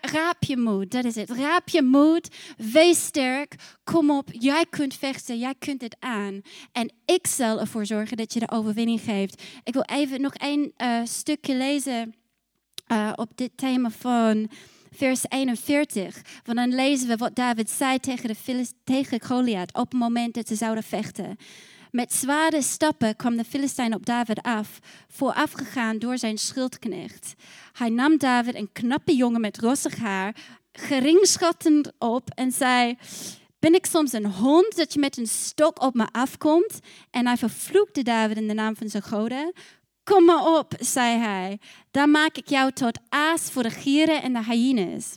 raap 0.00 0.42
je 0.42 0.56
moed, 0.56 0.90
dat 0.90 1.04
is 1.04 1.14
het. 1.14 1.30
Raap 1.30 1.68
je 1.68 1.82
moed, 1.82 2.28
wees 2.56 3.04
sterk, 3.04 3.54
kom 3.84 4.10
op, 4.10 4.28
jij 4.32 4.64
kunt 4.70 4.94
vechten, 4.94 5.38
jij 5.38 5.54
kunt 5.58 5.80
het 5.80 5.96
aan. 5.98 6.40
En 6.72 6.92
ik 7.04 7.26
zal 7.26 7.60
ervoor 7.60 7.86
zorgen 7.86 8.16
dat 8.16 8.32
je 8.32 8.40
de 8.40 8.50
overwinning 8.50 9.00
geeft. 9.00 9.42
Ik 9.64 9.72
wil 9.72 9.82
even 9.82 10.20
nog 10.20 10.34
één 10.34 10.72
uh, 10.76 11.00
stukje 11.04 11.56
lezen 11.56 12.14
uh, 12.92 13.12
op 13.14 13.30
dit 13.34 13.50
thema 13.54 13.90
van 13.90 14.48
vers 14.98 15.24
41. 15.28 16.20
Want 16.44 16.58
dan 16.58 16.74
lezen 16.74 17.08
we 17.08 17.16
wat 17.16 17.34
David 17.34 17.70
zei 17.70 17.98
tegen, 17.98 18.28
de 18.28 18.66
tegen 18.84 19.20
Goliath 19.22 19.74
op 19.74 19.90
het 19.90 20.00
moment 20.00 20.34
dat 20.34 20.48
ze 20.48 20.54
zouden 20.54 20.84
vechten. 20.84 21.36
Met 21.90 22.12
zware 22.12 22.62
stappen 22.62 23.16
kwam 23.16 23.36
de 23.36 23.44
Filistijn 23.44 23.94
op 23.94 24.06
David 24.06 24.42
af, 24.42 24.78
voorafgegaan 25.08 25.98
door 25.98 26.18
zijn 26.18 26.38
schildknecht. 26.38 27.34
Hij 27.72 27.88
nam 27.88 28.18
David, 28.18 28.54
een 28.54 28.72
knappe 28.72 29.16
jongen 29.16 29.40
met 29.40 29.58
rossig 29.58 29.96
haar, 29.96 30.36
geringschattend 30.72 31.92
op 31.98 32.30
en 32.34 32.52
zei: 32.52 32.96
Ben 33.58 33.74
ik 33.74 33.86
soms 33.86 34.12
een 34.12 34.32
hond 34.32 34.76
dat 34.76 34.92
je 34.92 34.98
met 34.98 35.16
een 35.16 35.26
stok 35.26 35.82
op 35.82 35.94
me 35.94 36.06
afkomt? 36.12 36.80
En 37.10 37.26
hij 37.26 37.36
vervloekte 37.36 38.02
David 38.02 38.36
in 38.36 38.48
de 38.48 38.54
naam 38.54 38.76
van 38.76 38.88
zijn 38.88 39.02
goden. 39.02 39.52
Kom 40.08 40.24
maar 40.24 40.58
op, 40.58 40.74
zei 40.78 41.18
hij. 41.18 41.58
Dan 41.90 42.10
maak 42.10 42.36
ik 42.36 42.48
jou 42.48 42.72
tot 42.72 42.98
aas 43.08 43.50
voor 43.50 43.62
de 43.62 43.70
gieren 43.70 44.22
en 44.22 44.32
de 44.32 44.44
hyenes. 44.44 45.16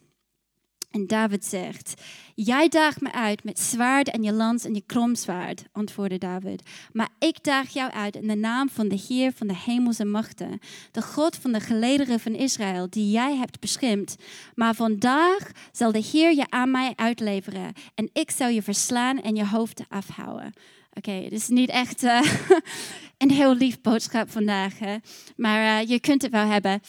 En 0.90 1.08
David 1.08 1.46
zegt: 1.46 2.02
Jij 2.36 2.70
daagt 2.70 3.02
me 3.02 3.12
uit 3.12 3.44
met 3.44 3.60
zwaard 3.60 4.10
en 4.10 4.24
je 4.24 4.34
lans 4.34 4.64
en 4.64 4.74
je 4.74 4.84
kromzwaard, 4.86 5.64
antwoordde 5.72 6.18
David. 6.18 6.70
Maar 6.92 7.10
ik 7.20 7.44
daag 7.44 7.70
jou 7.70 7.92
uit 7.92 8.16
in 8.16 8.28
de 8.28 8.36
naam 8.36 8.70
van 8.70 8.88
de 8.88 9.02
Heer 9.08 9.32
van 9.34 9.48
de 9.48 9.58
hemelse 9.58 10.06
machten, 10.06 10.60
de 10.92 11.02
God 11.02 11.36
van 11.36 11.52
de 11.52 11.60
gelederen 11.60 12.20
van 12.20 12.34
Israël, 12.34 12.90
die 12.90 13.12
jij 13.12 13.36
hebt 13.36 13.60
beschimd. 13.60 14.16
Maar 14.56 14.76
vandaag 14.76 15.52
zal 15.72 15.92
de 15.92 16.04
Heer 16.12 16.36
je 16.36 16.46
aan 16.50 16.72
mij 16.72 16.94
uitleveren 16.96 17.74
en 17.96 18.10
ik 18.14 18.32
zal 18.32 18.48
je 18.48 18.62
verslaan 18.62 19.22
en 19.22 19.36
je 19.36 19.46
hoofd 19.46 19.84
afhouden. 19.90 20.54
Oké, 20.94 21.10
okay, 21.10 21.24
het 21.24 21.34
is 21.34 21.48
niet 21.48 21.70
echt 21.70 22.04
uh, 22.04 22.22
een 23.22 23.32
heel 23.32 23.56
lief 23.56 23.82
boodschap 23.82 24.32
vandaag, 24.32 24.80
hè? 24.80 24.96
maar 25.36 25.82
uh, 25.82 25.90
je 25.90 26.00
kunt 26.00 26.22
het 26.22 26.32
wel 26.32 26.46
hebben. 26.46 26.82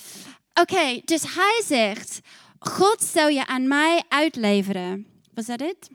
Oké, 0.60 1.00
dus 1.04 1.22
hij 1.34 1.62
zegt, 1.66 2.20
God 2.58 3.02
zal 3.02 3.28
je 3.28 3.46
aan 3.46 3.68
mij 3.68 4.02
uitleveren. 4.08 5.06
Was 5.34 5.46
dat 5.46 5.60
het? 5.60 5.90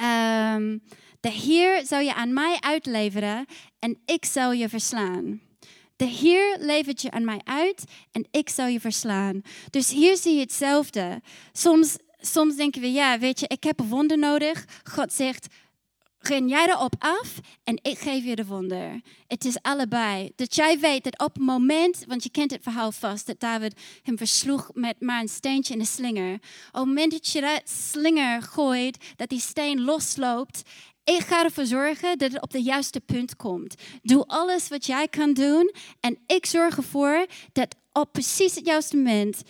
Um, 0.00 0.82
de 1.20 1.30
Heer 1.30 1.86
zal 1.86 2.00
je 2.00 2.14
aan 2.14 2.32
mij 2.32 2.56
uitleveren 2.60 3.46
en 3.78 3.98
ik 4.04 4.24
zal 4.24 4.52
je 4.52 4.68
verslaan. 4.68 5.40
De 5.96 6.04
Heer 6.04 6.56
levert 6.60 7.02
je 7.02 7.10
aan 7.10 7.24
mij 7.24 7.40
uit 7.44 7.84
en 8.12 8.26
ik 8.30 8.48
zal 8.48 8.66
je 8.66 8.80
verslaan. 8.80 9.42
Dus 9.70 9.90
hier 9.90 10.16
zie 10.16 10.34
je 10.34 10.40
hetzelfde. 10.40 11.20
Soms, 11.52 11.96
soms 12.20 12.56
denken 12.56 12.80
we, 12.80 12.92
ja, 12.92 13.18
weet 13.18 13.40
je, 13.40 13.46
ik 13.48 13.64
heb 13.64 13.80
een 13.80 13.88
wonder 13.88 14.18
nodig. 14.18 14.64
God 14.84 15.12
zegt, 15.12 15.46
ren 16.28 16.48
jij 16.48 16.68
erop 16.68 16.94
af 16.98 17.40
en 17.64 17.78
ik 17.82 17.98
geef 17.98 18.24
je 18.24 18.36
de 18.36 18.46
wonder. 18.46 19.00
Het 19.26 19.44
is 19.44 19.62
allebei. 19.62 20.32
Dat 20.36 20.54
jij 20.54 20.78
weet 20.78 21.04
dat 21.04 21.18
op 21.18 21.34
het 21.34 21.42
moment, 21.42 22.04
want 22.06 22.22
je 22.22 22.30
kent 22.30 22.50
het 22.50 22.62
verhaal 22.62 22.92
vast, 22.92 23.26
dat 23.26 23.40
David 23.40 23.80
hem 24.02 24.18
versloeg 24.18 24.70
met 24.74 25.00
maar 25.00 25.20
een 25.20 25.28
steentje 25.28 25.74
en 25.74 25.80
een 25.80 25.86
slinger. 25.86 26.34
Op 26.34 26.40
het 26.72 26.84
moment 26.84 27.12
dat 27.12 27.28
je 27.28 27.40
dat 27.40 27.62
slinger 27.64 28.42
gooit, 28.42 29.12
dat 29.16 29.28
die 29.28 29.40
steen 29.40 29.80
losloopt 29.80 30.62
ik 31.04 31.20
ga 31.20 31.44
ervoor 31.44 31.66
zorgen 31.66 32.18
dat 32.18 32.32
het 32.32 32.42
op 32.42 32.50
de 32.50 32.62
juiste 32.62 33.00
punt 33.00 33.36
komt. 33.36 33.74
Doe 34.02 34.24
alles 34.26 34.68
wat 34.68 34.86
jij 34.86 35.08
kan 35.08 35.32
doen 35.32 35.74
en 36.00 36.18
ik 36.26 36.46
zorg 36.46 36.76
ervoor 36.76 37.26
dat 37.52 37.76
op 37.92 38.12
precies 38.12 38.54
het 38.54 38.66
juiste 38.66 38.96
moment 38.96 39.42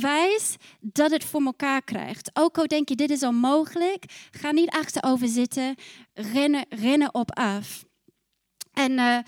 wijs 0.00 0.56
dat 0.80 1.10
het 1.10 1.24
voor 1.24 1.42
elkaar 1.42 1.82
krijgt. 1.82 2.30
Ook 2.32 2.58
al 2.58 2.66
denk 2.66 2.88
je 2.88 2.96
dit 2.96 3.10
is 3.10 3.22
onmogelijk, 3.22 4.04
ga 4.30 4.50
niet 4.50 4.70
achterover 4.70 5.28
zitten, 5.28 5.74
rennen, 6.14 6.64
rennen 6.68 7.14
op 7.14 7.34
af. 7.34 7.84
En 8.72 8.92
uh, 8.92 9.18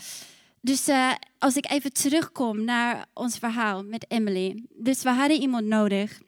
dus 0.60 0.88
uh, 0.88 1.12
als 1.38 1.56
ik 1.56 1.70
even 1.70 1.92
terugkom 1.92 2.64
naar 2.64 3.06
ons 3.14 3.38
verhaal 3.38 3.82
met 3.84 4.04
Emily. 4.08 4.64
Dus 4.74 5.02
we 5.02 5.10
hadden 5.10 5.40
iemand 5.40 5.66
nodig 5.66 6.20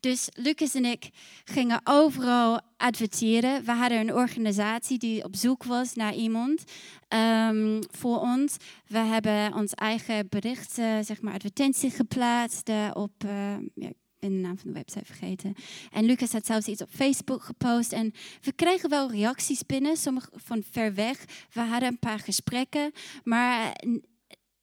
dus 0.00 0.28
Lucas 0.32 0.74
en 0.74 0.84
ik 0.84 1.10
gingen 1.44 1.80
overal 1.84 2.60
adverteren. 2.76 3.64
We 3.64 3.72
hadden 3.72 3.98
een 3.98 4.14
organisatie 4.14 4.98
die 4.98 5.24
op 5.24 5.36
zoek 5.36 5.64
was 5.64 5.94
naar 5.94 6.14
iemand 6.14 6.64
um, 7.08 7.78
voor 7.90 8.20
ons. 8.20 8.56
We 8.86 8.98
hebben 8.98 9.54
ons 9.54 9.72
eigen 9.74 10.26
berichten, 10.28 11.04
zeg 11.04 11.22
maar, 11.22 11.34
advertentie 11.34 11.90
geplaatst 11.90 12.68
uh, 12.68 12.90
op. 12.92 13.12
Uh, 13.24 13.30
ja, 13.74 13.88
ik 13.88 13.94
ben 14.18 14.30
de 14.30 14.46
naam 14.46 14.58
van 14.58 14.72
de 14.72 14.78
website 14.78 15.04
vergeten. 15.04 15.54
En 15.90 16.04
Lucas 16.04 16.32
had 16.32 16.46
zelfs 16.46 16.66
iets 16.66 16.82
op 16.82 16.88
Facebook 16.90 17.42
gepost. 17.42 17.92
En 17.92 18.12
we 18.40 18.52
kregen 18.52 18.90
wel 18.90 19.10
reacties 19.10 19.66
binnen, 19.66 19.96
sommige 19.96 20.30
van 20.32 20.62
ver 20.70 20.94
weg. 20.94 21.24
We 21.52 21.60
hadden 21.60 21.88
een 21.88 21.98
paar 21.98 22.18
gesprekken. 22.18 22.92
Maar 23.24 23.74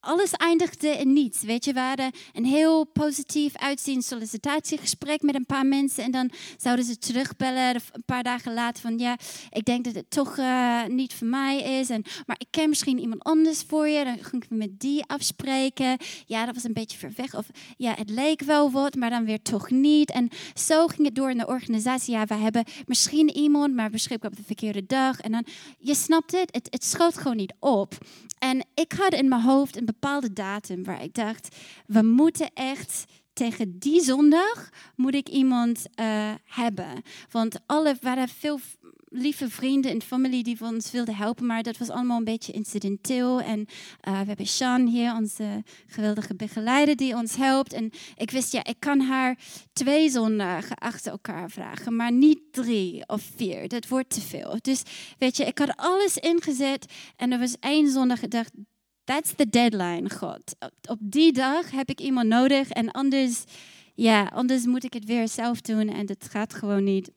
alles 0.09 0.31
eindigde 0.33 0.87
in 0.87 1.13
niets. 1.13 1.41
Weet 1.41 1.65
je, 1.65 1.73
we 1.73 1.79
hadden 1.79 2.11
een 2.33 2.45
heel 2.45 2.85
positief 2.85 3.55
uitziend 3.55 4.03
sollicitatiegesprek 4.03 5.21
met 5.21 5.35
een 5.35 5.45
paar 5.45 5.65
mensen. 5.65 6.03
En 6.03 6.11
dan 6.11 6.31
zouden 6.57 6.85
ze 6.85 6.97
terugbellen 6.97 7.75
een 7.75 8.03
paar 8.05 8.23
dagen 8.23 8.53
later 8.53 8.81
van 8.81 8.97
ja, 8.97 9.17
ik 9.49 9.65
denk 9.65 9.83
dat 9.85 9.93
het 9.95 10.09
toch 10.09 10.37
uh, 10.37 10.85
niet 10.85 11.13
voor 11.13 11.27
mij 11.27 11.79
is. 11.79 11.89
En, 11.89 12.03
maar 12.25 12.35
ik 12.39 12.47
ken 12.49 12.69
misschien 12.69 12.99
iemand 12.99 13.23
anders 13.23 13.63
voor 13.67 13.87
je. 13.87 14.03
Dan 14.03 14.17
ging 14.21 14.43
ik 14.43 14.49
met 14.49 14.79
die 14.79 15.03
afspreken. 15.05 15.97
Ja, 16.25 16.45
dat 16.45 16.55
was 16.55 16.63
een 16.63 16.73
beetje 16.73 16.97
ver 16.97 17.11
weg. 17.15 17.35
Of 17.35 17.47
ja, 17.77 17.93
het 17.95 18.09
leek 18.09 18.41
wel 18.41 18.71
wat, 18.71 18.95
maar 18.95 19.09
dan 19.09 19.25
weer 19.25 19.41
toch 19.41 19.69
niet. 19.69 20.11
En 20.11 20.29
zo 20.53 20.87
ging 20.87 21.05
het 21.05 21.15
door 21.15 21.29
in 21.29 21.37
de 21.37 21.47
organisatie. 21.47 22.13
Ja, 22.13 22.25
we 22.25 22.35
hebben 22.35 22.63
misschien 22.85 23.29
iemand, 23.29 23.75
maar 23.75 23.89
beschikbaar 23.89 24.31
op 24.31 24.37
de 24.37 24.43
verkeerde 24.45 24.85
dag. 24.85 25.19
En 25.19 25.31
dan, 25.31 25.45
je 25.79 25.95
snapt 25.95 26.31
het, 26.31 26.53
het, 26.53 26.67
het 26.69 26.83
schoot 26.83 27.17
gewoon 27.17 27.37
niet 27.37 27.53
op. 27.59 27.97
En 28.39 28.65
ik 28.73 28.91
had 28.91 29.13
in 29.13 29.27
mijn 29.27 29.41
hoofd 29.41 29.77
een 29.77 29.85
bepaalde 29.85 29.98
datum 30.33 30.83
waar 30.83 31.03
ik 31.03 31.13
dacht, 31.13 31.55
we 31.85 32.01
moeten 32.01 32.53
echt 32.53 33.05
tegen 33.33 33.79
die 33.79 34.01
zondag 34.01 34.69
moet 34.95 35.13
ik 35.13 35.29
iemand 35.29 35.85
uh, 35.99 36.31
hebben. 36.43 37.01
Want 37.31 37.59
alle, 37.65 37.97
waren 38.01 38.27
veel 38.27 38.59
lieve 39.09 39.49
vrienden 39.49 39.91
en 39.91 40.01
familie 40.01 40.43
die 40.43 40.57
ons 40.61 40.91
wilden 40.91 41.15
helpen, 41.15 41.45
maar 41.45 41.63
dat 41.63 41.77
was 41.77 41.89
allemaal 41.89 42.17
een 42.17 42.23
beetje 42.23 42.51
incidenteel. 42.51 43.41
En 43.41 43.59
uh, 43.59 44.19
we 44.19 44.27
hebben 44.27 44.47
Sean 44.47 44.85
hier, 44.87 45.15
onze 45.15 45.63
geweldige 45.87 46.35
begeleider, 46.35 46.95
die 46.95 47.15
ons 47.15 47.35
helpt. 47.35 47.73
En 47.73 47.91
ik 48.15 48.31
wist, 48.31 48.51
ja, 48.51 48.63
ik 48.63 48.79
kan 48.79 48.99
haar 48.99 49.37
twee 49.73 50.09
zondagen 50.09 50.75
achter 50.77 51.11
elkaar 51.11 51.49
vragen, 51.49 51.95
maar 51.95 52.11
niet 52.11 52.39
drie 52.51 53.07
of 53.07 53.29
vier. 53.35 53.67
Dat 53.67 53.87
wordt 53.87 54.09
te 54.09 54.21
veel. 54.21 54.57
Dus 54.61 54.83
weet 55.17 55.37
je, 55.37 55.45
ik 55.45 55.57
had 55.57 55.75
alles 55.75 56.17
ingezet 56.17 56.85
en 57.15 57.31
er 57.31 57.39
was 57.39 57.55
één 57.59 57.91
zondag 57.91 58.19
gedacht, 58.19 58.51
that's 59.09 59.33
the 59.35 59.49
deadline, 59.49 60.09
God. 60.09 60.55
Op, 60.89 60.97
die 60.99 61.31
dag 61.31 61.71
heb 61.71 61.89
ik 61.89 61.99
iemand 61.99 62.27
nodig 62.27 62.69
en 62.69 62.91
anders, 62.91 63.43
ja, 63.95 64.23
anders 64.33 64.65
moet 64.65 64.83
ik 64.83 64.93
het 64.93 65.05
weer 65.05 65.27
zelf 65.27 65.61
doen 65.61 65.87
en 65.87 66.05
dat 66.05 66.27
gaat 66.29 66.53
gewoon 66.53 66.83
niet. 66.83 67.11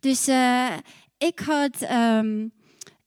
Dus 0.00 0.28
uh, 0.28 0.76
ik 1.18 1.38
had, 1.38 1.90
um, 1.90 2.52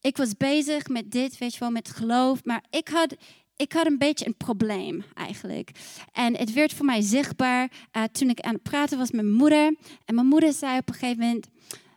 ik 0.02 0.18
was 0.18 0.38
bezig 0.38 0.88
met 0.88 1.12
dit, 1.12 1.38
weet 1.38 1.54
je 1.54 1.60
wel, 1.60 1.72
met 1.72 1.90
geloof, 1.90 2.44
maar 2.44 2.64
ik 2.70 2.88
had, 2.88 3.16
ik 3.56 3.74
had 3.74 3.86
een 3.86 3.98
beetje 3.98 4.26
een 4.26 4.38
probleem 4.38 5.04
eigenlijk. 5.14 5.72
En 6.12 6.38
het 6.38 6.54
werd 6.54 6.74
voor 6.74 6.86
mij 6.86 7.02
zichtbaar 7.02 7.72
uh, 7.98 8.04
toen 8.04 8.30
ik 8.30 8.40
aan 8.40 8.54
het 8.54 8.64
praten 8.64 8.98
was 8.98 9.12
met 9.12 9.26
mijn 9.26 9.38
moeder. 9.38 9.76
En 10.06 10.16
mijn 10.16 10.28
moeder 10.28 10.54
zei 10.54 10.78
op 10.78 10.88
een 10.88 10.94
gegeven 10.94 11.20
moment, 11.20 11.48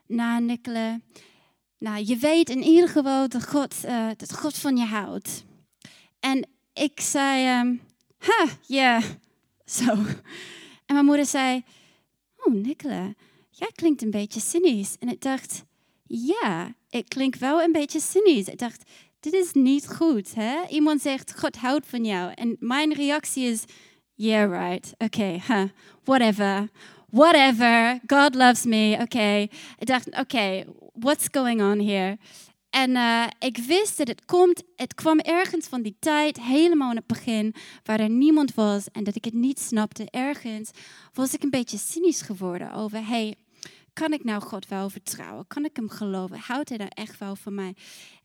nou 0.06 0.42
Nicola, 0.42 1.00
nou 1.78 2.04
je 2.04 2.16
weet 2.16 2.50
in 2.50 2.62
ieder 2.62 2.88
geval 2.88 3.28
dat 3.28 3.48
God, 3.48 3.74
uh, 3.84 4.08
dat 4.16 4.34
God 4.34 4.58
van 4.58 4.76
je 4.76 4.84
houdt. 4.84 5.46
En 6.30 6.48
ik 6.72 7.00
zei, 7.00 7.44
ha, 8.18 8.46
ja, 8.66 9.00
zo. 9.78 9.90
En 10.86 10.94
mijn 10.94 11.04
moeder 11.04 11.26
zei, 11.26 11.62
oh 12.36 12.54
Nicola, 12.54 13.12
jij 13.50 13.70
klinkt 13.74 14.02
een 14.02 14.10
beetje 14.10 14.40
cynisch. 14.40 14.96
En 14.98 15.08
ik 15.08 15.20
dacht, 15.20 15.64
ja, 16.06 16.74
ik 16.90 17.08
klink 17.08 17.36
wel 17.36 17.62
een 17.62 17.72
beetje 17.72 18.00
cynisch. 18.00 18.46
Ik 18.46 18.58
dacht, 18.58 18.90
dit 19.20 19.32
is 19.32 19.52
niet 19.52 19.88
goed. 19.88 20.34
Hè? 20.34 20.66
Iemand 20.68 21.02
zegt, 21.02 21.38
God 21.38 21.56
houdt 21.56 21.86
van 21.86 22.04
jou. 22.04 22.32
En 22.34 22.56
mijn 22.60 22.94
reactie 22.94 23.44
is, 23.44 23.64
yeah, 24.14 24.50
right. 24.50 24.92
Oké, 24.92 25.04
okay, 25.04 25.42
huh, 25.46 25.68
whatever. 26.04 26.68
Whatever. 27.10 28.00
God 28.06 28.34
loves 28.34 28.64
me. 28.64 28.92
Oké. 28.92 29.02
Okay. 29.02 29.42
Ik 29.78 29.86
dacht, 29.86 30.06
oké, 30.06 30.18
okay, 30.20 30.66
what's 30.92 31.26
going 31.30 31.60
on 31.60 31.78
here? 31.80 32.18
En 32.78 32.90
uh, 32.90 33.26
ik 33.38 33.56
wist 33.56 33.96
dat 33.96 34.08
het 34.08 34.24
komt, 34.24 34.62
het 34.76 34.94
kwam 34.94 35.18
ergens 35.18 35.66
van 35.66 35.82
die 35.82 35.96
tijd, 35.98 36.40
helemaal 36.40 36.90
in 36.90 36.96
het 36.96 37.06
begin, 37.06 37.54
waar 37.84 38.00
er 38.00 38.10
niemand 38.10 38.54
was 38.54 38.90
en 38.92 39.04
dat 39.04 39.16
ik 39.16 39.24
het 39.24 39.34
niet 39.34 39.60
snapte. 39.60 40.10
Ergens 40.10 40.70
was 41.12 41.34
ik 41.34 41.42
een 41.42 41.50
beetje 41.50 41.78
cynisch 41.78 42.22
geworden 42.22 42.72
over, 42.72 43.06
hey, 43.06 43.34
kan 43.92 44.12
ik 44.12 44.24
nou 44.24 44.42
God 44.42 44.68
wel 44.68 44.90
vertrouwen? 44.90 45.46
Kan 45.46 45.64
ik 45.64 45.76
hem 45.76 45.88
geloven? 45.88 46.38
Houdt 46.38 46.68
hij 46.68 46.78
nou 46.78 46.90
echt 46.94 47.18
wel 47.18 47.36
van 47.36 47.54
mij? 47.54 47.74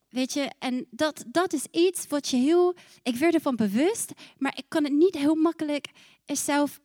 Weet 0.08 0.32
je, 0.32 0.50
en 0.58 0.86
dat, 0.90 1.24
dat 1.26 1.52
is 1.52 1.66
iets 1.70 2.06
wat 2.06 2.28
je 2.28 2.36
heel. 2.36 2.74
Ik 3.02 3.16
werd 3.16 3.34
ervan 3.34 3.56
bewust, 3.56 4.12
maar 4.38 4.52
ik 4.56 4.64
kan 4.68 4.84
het 4.84 4.92
niet 4.92 5.14
heel 5.14 5.34
makkelijk 5.34 5.88
er 6.24 6.36
zelf 6.36 6.80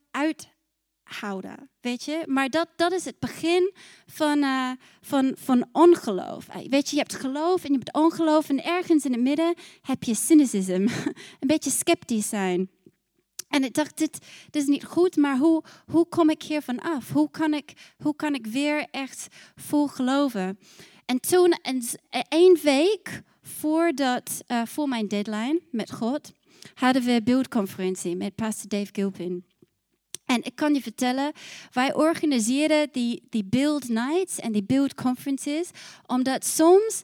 uithouden. 1.09 1.69
Weet 1.81 2.03
je, 2.03 2.23
maar 2.25 2.49
dat, 2.49 2.67
dat 2.75 2.91
is 2.91 3.05
het 3.05 3.19
begin 3.19 3.73
van, 4.05 4.37
uh, 4.37 4.71
van, 5.01 5.35
van 5.37 5.67
ongeloof. 5.71 6.47
Weet 6.69 6.89
je, 6.89 6.95
je 6.95 7.01
hebt 7.01 7.15
geloof 7.15 7.63
en 7.63 7.71
je 7.71 7.77
hebt 7.77 7.93
ongeloof, 7.93 8.49
en 8.49 8.63
ergens 8.63 9.05
in 9.05 9.11
het 9.11 9.21
midden 9.21 9.53
heb 9.81 10.03
je 10.03 10.15
cynicisme. 10.15 10.89
een 11.39 11.47
beetje 11.47 11.69
sceptisch 11.69 12.29
zijn. 12.29 12.69
En 13.47 13.63
ik 13.63 13.73
dacht, 13.73 13.97
dit, 13.97 14.19
is 14.51 14.65
niet 14.65 14.85
goed, 14.85 15.15
maar 15.15 15.37
hoe, 15.37 15.63
hoe 15.85 16.05
kom 16.05 16.29
ik 16.29 16.41
hiervan 16.41 16.79
af? 16.79 17.11
Hoe 17.11 17.29
kan 17.31 17.53
ik, 17.53 17.73
hoe 17.97 18.15
kan 18.15 18.33
ik 18.33 18.47
weer 18.47 18.87
echt 18.91 19.27
vol 19.55 19.87
geloven? 19.87 20.59
En 21.05 21.19
toen, 21.19 21.53
één 22.29 22.59
week 22.63 23.21
voordat, 23.41 24.41
uh, 24.47 24.61
voor 24.65 24.87
mijn 24.87 25.07
deadline 25.07 25.61
met 25.71 25.91
God, 25.91 26.31
hadden 26.73 27.03
we 27.03 27.11
een 27.11 27.23
beeldconferentie 27.23 28.15
met 28.15 28.35
pastor 28.35 28.69
Dave 28.69 28.89
Gilpin. 28.91 29.48
En 30.29 30.43
ik 30.43 30.55
kan 30.55 30.73
je 30.73 30.81
vertellen, 30.81 31.31
wij 31.71 31.93
organiseren 31.93 32.89
die, 32.91 33.23
die 33.29 33.43
build 33.43 33.89
nights 33.89 34.39
en 34.39 34.51
die 34.51 34.63
build 34.63 34.93
conferences, 34.93 35.69
omdat 36.05 36.45
soms 36.45 37.01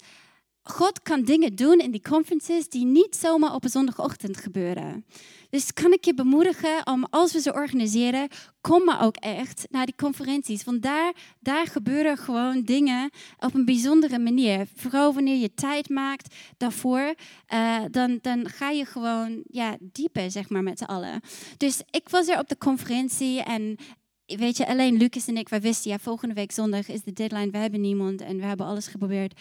God 0.68 1.02
kan 1.02 1.24
dingen 1.24 1.56
doen 1.56 1.80
in 1.80 1.92
die 1.92 2.02
conferences 2.02 2.70
die 2.70 2.86
niet 2.86 3.16
zomaar 3.16 3.54
op 3.54 3.64
een 3.64 3.70
zondagochtend 3.70 4.38
gebeuren. 4.38 5.06
Dus 5.50 5.74
kan 5.74 5.94
ik 5.94 6.06
je 6.06 6.14
bemoedigen 6.14 6.88
om, 6.88 7.06
als 7.10 7.34
we 7.34 7.42
ze 7.42 7.54
organiseren, 7.54 8.28
kom 8.62 8.84
maar 8.84 9.04
ook 9.04 9.16
echt 9.16 9.66
naar 9.70 9.86
die 9.86 9.96
conferenties. 9.96 10.64
Want 10.64 10.82
daar, 10.82 11.14
daar 11.40 11.68
gebeuren 11.68 12.18
gewoon 12.18 12.62
dingen 12.62 13.10
op 13.40 13.54
een 13.54 13.66
bijzondere 13.66 14.20
manier. 14.20 14.68
Vooral 14.76 15.14
wanneer 15.14 15.38
je 15.38 15.54
tijd 15.54 15.90
maakt 15.90 16.36
daarvoor, 16.58 17.14
uh, 17.54 17.84
dan, 17.92 18.20
dan 18.22 18.50
ga 18.50 18.70
je 18.70 18.86
gewoon 18.86 19.44
ja, 19.48 19.78
dieper, 19.80 20.32
zeg 20.32 20.50
maar, 20.50 20.64
met 20.64 20.78
z'n 20.78 20.84
allen. 20.84 21.22
Dus 21.58 21.82
ik 21.90 22.10
was 22.10 22.28
er 22.28 22.40
op 22.40 22.48
de 22.48 22.58
conferentie 22.58 23.42
en 23.42 23.78
weet 24.26 24.58
je, 24.58 24.68
alleen 24.68 24.98
Lucas 24.98 25.28
en 25.28 25.38
ik, 25.38 25.50
wij 25.50 25.62
wisten, 25.62 25.92
ja, 25.92 26.00
volgende 26.00 26.34
week 26.34 26.52
zondag 26.52 26.88
is 26.88 27.04
de 27.04 27.14
deadline, 27.14 27.52
we 27.52 27.58
hebben 27.58 27.82
niemand 27.82 28.22
en 28.22 28.38
we 28.38 28.46
hebben 28.46 28.66
alles 28.66 28.88
geprobeerd. 28.88 29.40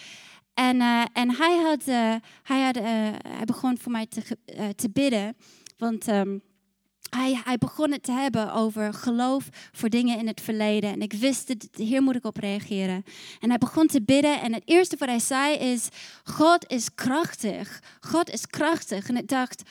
En, 0.55 0.77
uh, 0.77 1.05
en 1.13 1.37
hij, 1.37 1.57
had, 1.57 1.89
uh, 1.89 2.15
hij, 2.43 2.63
had, 2.63 2.77
uh, 2.77 2.83
hij 3.29 3.45
begon 3.45 3.79
voor 3.79 3.93
mij 3.93 4.07
te, 4.07 4.23
te 4.75 4.91
bidden. 4.91 5.37
Want 5.77 6.09
um, 6.09 6.43
hij, 7.11 7.41
hij, 7.45 7.59
begon 7.59 7.93
het 7.93 8.03
te 8.03 8.13
hebben 8.13 8.53
over 8.53 8.95
geloof 8.95 9.49
voor 9.73 9.89
dingen 9.89 10.19
in 10.19 10.27
het 10.27 10.41
verleden. 10.41 10.93
En 10.93 11.03
ik 11.03 11.13
wist, 11.13 11.49
dat 11.49 11.69
hier 11.73 12.03
moet 12.03 12.17
ik 12.17 12.25
op 12.25 12.37
reageren. 12.37 13.05
En 13.41 13.49
hij 13.49 13.59
begon 13.59 13.87
te 13.87 14.03
bidden. 14.03 14.41
En 14.41 14.53
het 14.53 14.63
eerste 14.65 14.97
wat 14.99 15.09
hij 15.09 15.19
zei 15.19 15.55
is, 15.57 15.89
God 16.25 16.71
is 16.71 16.95
krachtig. 16.95 17.83
God 18.01 18.31
is 18.31 18.47
krachtig. 18.47 19.09
En 19.09 19.17
ik 19.17 19.29
dacht, 19.29 19.63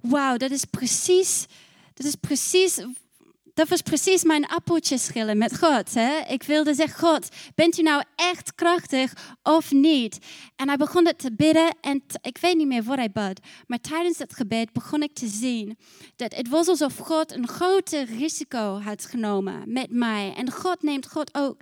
wauw, 0.00 0.36
dat 0.36 0.50
is 0.50 0.64
precies... 0.64 1.46
Dat 1.94 2.08
is 2.08 2.14
precies 2.14 2.84
dat 3.60 3.68
was 3.68 3.82
precies 3.82 4.24
mijn 4.24 4.46
appeltje 4.46 4.98
schillen 4.98 5.38
met 5.38 5.58
God. 5.58 5.94
Hè? 5.94 6.18
Ik 6.28 6.42
wilde 6.42 6.74
zeggen, 6.74 7.08
God, 7.08 7.28
bent 7.54 7.78
u 7.78 7.82
nou 7.82 8.02
echt 8.16 8.54
krachtig 8.54 9.36
of 9.42 9.72
niet? 9.72 10.18
En 10.56 10.68
hij 10.68 10.76
begon 10.76 11.06
het 11.06 11.18
te 11.18 11.32
bidden 11.32 11.76
en 11.80 12.02
ik 12.20 12.38
weet 12.38 12.56
niet 12.56 12.66
meer 12.66 12.82
wat 12.82 12.96
hij 12.96 13.10
bad. 13.10 13.40
Maar 13.66 13.80
tijdens 13.80 14.18
het 14.18 14.34
gebed 14.34 14.72
begon 14.72 15.02
ik 15.02 15.14
te 15.14 15.26
zien 15.26 15.78
dat 16.16 16.34
het 16.34 16.48
was 16.48 16.68
alsof 16.68 16.96
God 16.96 17.32
een 17.32 17.48
grote 17.48 18.04
risico 18.04 18.80
had 18.80 19.06
genomen 19.06 19.62
met 19.72 19.90
mij. 19.90 20.34
En 20.36 20.52
God 20.52 20.82
neemt 20.82 21.10
God 21.10 21.34
ook 21.34 21.56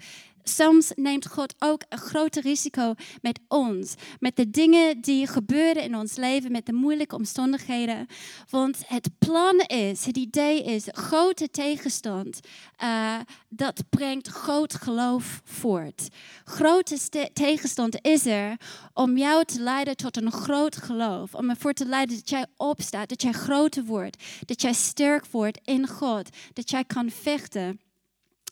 soms 0.48 0.92
neemt 0.94 1.26
God 1.26 1.54
ook 1.58 1.82
een 1.88 1.98
grote 1.98 2.40
risico 2.40 2.94
met 3.20 3.40
ons. 3.48 3.94
Met 4.20 4.36
de 4.36 4.50
dingen 4.50 5.00
die 5.00 5.26
gebeuren 5.26 5.82
in 5.82 5.96
ons 5.96 6.16
leven, 6.16 6.52
met 6.52 6.66
de 6.66 6.72
moeilijke 6.72 7.16
omstandigheden. 7.16 8.06
Want 8.50 8.76
het 8.86 9.08
plan 9.18 9.58
is, 9.60 10.04
het 10.04 10.16
idee 10.16 10.62
is, 10.62 10.84
grote 10.90 11.50
tegenstand, 11.50 12.40
uh, 12.82 13.14
dat 13.48 13.82
brengt 13.90 14.28
groot 14.28 14.74
geloof 14.74 15.40
voort. 15.44 16.08
Grote 16.44 16.98
tegenstand 17.32 18.04
is 18.04 18.26
er 18.26 18.56
om 18.94 19.16
jou 19.16 19.44
te 19.44 19.60
leiden 19.60 19.96
tot 19.96 20.16
een 20.16 20.32
groot 20.32 20.76
geloof. 20.76 21.34
Om 21.34 21.50
ervoor 21.50 21.72
te 21.72 21.86
leiden 21.86 22.16
dat 22.16 22.28
jij 22.28 22.46
opstaat, 22.56 23.08
dat 23.08 23.22
jij 23.22 23.32
groter 23.32 23.84
wordt, 23.84 24.22
dat 24.44 24.62
jij 24.62 24.72
sterk 24.72 25.26
wordt 25.26 25.60
in 25.64 25.86
God, 25.88 26.28
dat 26.52 26.70
jij 26.70 26.84
kan 26.84 27.10
vechten. 27.10 27.80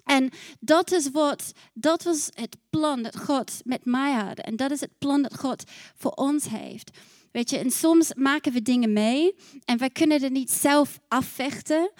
En 0.07 0.31
dat 0.61 0.92
is 0.92 1.11
wat, 1.11 1.53
dat 1.75 2.03
was 2.03 2.31
het 2.35 2.57
plan 2.71 3.03
dat 3.03 3.19
God 3.19 3.53
met 3.64 3.85
mij 3.85 4.12
had. 4.12 4.38
En 4.38 4.57
dat 4.57 4.71
is 4.71 4.81
het 4.81 4.99
plan 4.99 5.23
dat 5.23 5.38
God 5.38 5.64
voor 5.97 6.11
ons 6.11 6.49
heeft. 6.49 6.90
Weet 7.33 7.51
je, 7.51 7.59
en 7.59 7.71
soms 7.71 8.14
maken 8.14 8.53
we 8.53 8.62
dingen 8.62 8.92
mee 8.92 9.35
en 9.64 9.79
wij 9.79 9.90
kunnen 9.90 10.23
het 10.23 10.33
niet 10.33 10.51
zelf 10.51 10.99
afvechten. 11.09 11.90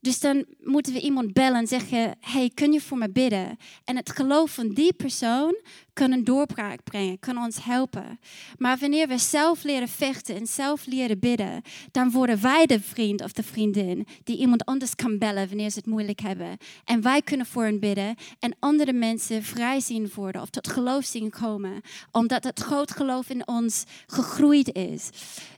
Dus 0.00 0.20
dan 0.20 0.44
moeten 0.60 0.92
we 0.92 1.00
iemand 1.00 1.32
bellen 1.32 1.58
en 1.58 1.66
zeggen: 1.66 2.16
Hey, 2.20 2.50
kun 2.54 2.72
je 2.72 2.80
voor 2.80 2.98
me 2.98 3.10
bidden? 3.10 3.56
En 3.84 3.96
het 3.96 4.10
geloof 4.10 4.50
van 4.50 4.68
die 4.68 4.92
persoon 4.92 5.60
kan 6.00 6.12
een 6.12 6.24
doorbraak 6.24 6.84
brengen, 6.84 7.18
kan 7.18 7.38
ons 7.38 7.64
helpen. 7.64 8.20
Maar 8.58 8.78
wanneer 8.78 9.08
we 9.08 9.18
zelf 9.18 9.62
leren 9.62 9.88
vechten 9.88 10.36
en 10.36 10.46
zelf 10.46 10.86
leren 10.86 11.18
bidden, 11.18 11.62
dan 11.90 12.10
worden 12.10 12.42
wij 12.42 12.66
de 12.66 12.80
vriend 12.80 13.22
of 13.22 13.32
de 13.32 13.42
vriendin 13.42 14.06
die 14.24 14.36
iemand 14.36 14.64
anders 14.64 14.94
kan 14.94 15.18
bellen 15.18 15.48
wanneer 15.48 15.70
ze 15.70 15.78
het 15.78 15.86
moeilijk 15.86 16.20
hebben. 16.20 16.56
En 16.84 17.02
wij 17.02 17.22
kunnen 17.22 17.46
voor 17.46 17.64
hen 17.64 17.80
bidden 17.80 18.14
en 18.38 18.56
andere 18.58 18.92
mensen 18.92 19.42
vrij 19.42 19.80
zien 19.80 20.10
worden 20.14 20.42
of 20.42 20.50
tot 20.50 20.68
geloof 20.68 21.04
zien 21.04 21.30
komen, 21.30 21.80
omdat 22.10 22.44
het 22.44 22.60
groot 22.60 22.90
geloof 22.90 23.30
in 23.30 23.48
ons 23.48 23.84
gegroeid 24.06 24.74
is. 24.74 25.10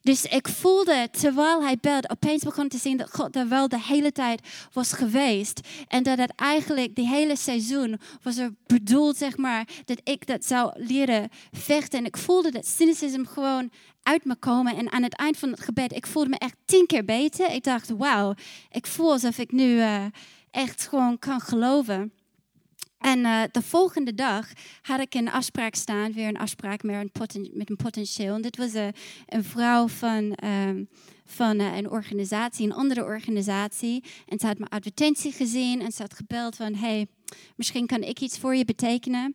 Dus 0.02 0.24
ik 0.24 0.48
voelde 0.48 1.08
terwijl 1.10 1.62
hij 1.62 1.78
belde, 1.80 2.08
opeens 2.08 2.42
begon 2.42 2.68
te 2.68 2.78
zien 2.78 2.96
dat 2.96 3.10
God 3.10 3.36
er 3.36 3.48
wel 3.48 3.68
de 3.68 3.80
hele 3.80 4.12
tijd 4.12 4.40
was 4.72 4.92
geweest. 4.92 5.60
En 5.88 6.02
dat 6.02 6.18
het 6.18 6.32
eigenlijk 6.36 6.94
die 6.94 7.08
hele 7.08 7.36
seizoen 7.36 8.00
was 8.22 8.36
er 8.36 8.54
bedoeld, 8.66 9.16
zeg 9.16 9.36
maar, 9.36 9.68
dat 9.84 10.00
ik 10.04 10.26
dat 10.32 10.44
zou 10.44 10.72
leren 10.74 11.28
vechten. 11.50 11.98
En 11.98 12.04
ik 12.04 12.16
voelde 12.16 12.50
dat 12.50 12.66
cynicisme 12.66 13.26
gewoon 13.26 13.70
uit 14.02 14.24
me 14.24 14.36
komen. 14.36 14.76
En 14.76 14.92
aan 14.92 15.02
het 15.02 15.16
eind 15.16 15.36
van 15.36 15.50
het 15.50 15.60
gebed, 15.60 15.92
ik 15.92 16.06
voelde 16.06 16.28
me 16.28 16.38
echt 16.38 16.56
tien 16.64 16.86
keer 16.86 17.04
beter. 17.04 17.50
Ik 17.50 17.64
dacht, 17.64 17.90
wauw, 17.96 18.34
ik 18.70 18.86
voel 18.86 19.12
alsof 19.12 19.38
ik 19.38 19.52
nu 19.52 19.64
uh, 19.64 20.04
echt 20.50 20.88
gewoon 20.88 21.18
kan 21.18 21.40
geloven. 21.40 22.12
En 22.98 23.18
uh, 23.18 23.42
de 23.50 23.62
volgende 23.62 24.14
dag 24.14 24.48
had 24.82 25.00
ik 25.00 25.14
een 25.14 25.30
afspraak 25.30 25.74
staan, 25.74 26.12
weer 26.12 26.28
een 26.28 26.38
afspraak 26.38 26.82
met 26.82 27.12
een, 27.70 27.76
potentieel. 27.76 28.34
En 28.34 28.42
dit 28.42 28.56
was 28.56 28.74
uh, 28.74 28.86
een 29.26 29.44
vrouw 29.44 29.88
van, 29.88 30.38
um, 30.44 30.88
van 31.32 31.60
uh, 31.60 31.76
een 31.76 31.90
organisatie, 31.90 32.66
een 32.66 32.72
andere 32.72 33.04
organisatie. 33.04 34.04
En 34.26 34.38
ze 34.38 34.46
had 34.46 34.58
mijn 34.58 34.70
advertentie 34.70 35.32
gezien 35.32 35.80
en 35.80 35.92
ze 35.92 36.02
had 36.02 36.14
gebeld 36.14 36.56
van, 36.56 36.74
hey, 36.74 37.06
misschien 37.56 37.86
kan 37.86 38.02
ik 38.02 38.20
iets 38.20 38.38
voor 38.38 38.54
je 38.54 38.64
betekenen. 38.64 39.34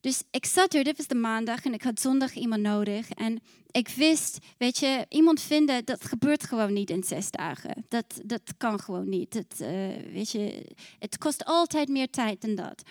Dus 0.00 0.22
ik 0.30 0.46
zat 0.46 0.74
er, 0.74 0.84
dit 0.84 0.96
was 0.96 1.06
de 1.06 1.14
maandag 1.14 1.64
en 1.64 1.74
ik 1.74 1.82
had 1.82 2.00
zondag 2.00 2.34
iemand 2.34 2.62
nodig. 2.62 3.10
En 3.10 3.40
ik 3.70 3.88
wist, 3.88 4.38
weet 4.58 4.78
je, 4.78 5.06
iemand 5.08 5.40
vinden, 5.40 5.84
dat 5.84 6.04
gebeurt 6.04 6.44
gewoon 6.44 6.72
niet 6.72 6.90
in 6.90 7.04
zes 7.04 7.30
dagen. 7.30 7.84
Dat, 7.88 8.20
dat 8.24 8.40
kan 8.56 8.80
gewoon 8.80 9.08
niet. 9.08 9.34
Het, 9.34 9.60
uh, 9.60 9.68
weet 10.12 10.30
je, 10.30 10.74
het 10.98 11.18
kost 11.18 11.44
altijd 11.44 11.88
meer 11.88 12.10
tijd 12.10 12.40
dan 12.40 12.54
dat. 12.54 12.82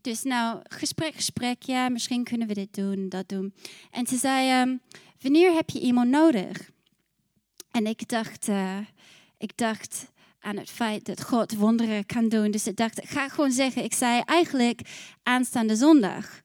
Dus 0.00 0.22
nou, 0.22 0.60
gesprek, 0.62 1.14
gesprek, 1.14 1.62
ja, 1.62 1.88
misschien 1.88 2.24
kunnen 2.24 2.48
we 2.48 2.54
dit 2.54 2.74
doen, 2.74 3.08
dat 3.08 3.28
doen. 3.28 3.54
En 3.90 4.06
ze 4.06 4.16
zei, 4.16 4.62
um, 4.62 4.80
wanneer 5.20 5.52
heb 5.52 5.70
je 5.70 5.80
iemand 5.80 6.10
nodig? 6.10 6.72
En 7.74 7.86
ik 7.86 8.08
dacht, 8.08 8.48
uh, 8.48 8.78
ik 9.38 9.56
dacht 9.56 10.12
aan 10.40 10.56
het 10.56 10.70
feit 10.70 11.04
dat 11.04 11.22
God 11.22 11.54
wonderen 11.54 12.06
kan 12.06 12.28
doen. 12.28 12.50
Dus 12.50 12.66
ik 12.66 12.76
dacht, 12.76 13.02
ik 13.02 13.08
ga 13.08 13.28
gewoon 13.28 13.52
zeggen, 13.52 13.84
ik 13.84 13.94
zei 13.94 14.22
eigenlijk 14.24 14.80
aanstaande 15.22 15.76
zondag. 15.76 16.40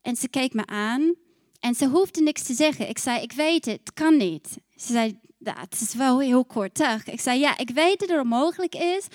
En 0.00 0.16
ze 0.16 0.28
keek 0.28 0.54
me 0.54 0.66
aan 0.66 1.14
en 1.60 1.74
ze 1.74 1.86
hoefde 1.86 2.22
niks 2.22 2.42
te 2.42 2.54
zeggen. 2.54 2.88
Ik 2.88 2.98
zei, 2.98 3.22
ik 3.22 3.32
weet 3.32 3.64
het, 3.64 3.80
het 3.84 3.92
kan 3.92 4.16
niet. 4.16 4.48
Ze 4.76 4.92
zei, 4.92 5.18
dat 5.38 5.58
het 5.58 5.80
is 5.80 5.94
wel 5.94 6.20
heel 6.20 6.44
kort 6.44 6.76
dag. 6.76 7.06
Ik 7.06 7.20
zei, 7.20 7.40
ja, 7.40 7.58
ik 7.58 7.70
weet 7.70 8.00
dat 8.00 8.08
het 8.08 8.20
onmogelijk 8.20 8.74
is, 8.74 9.06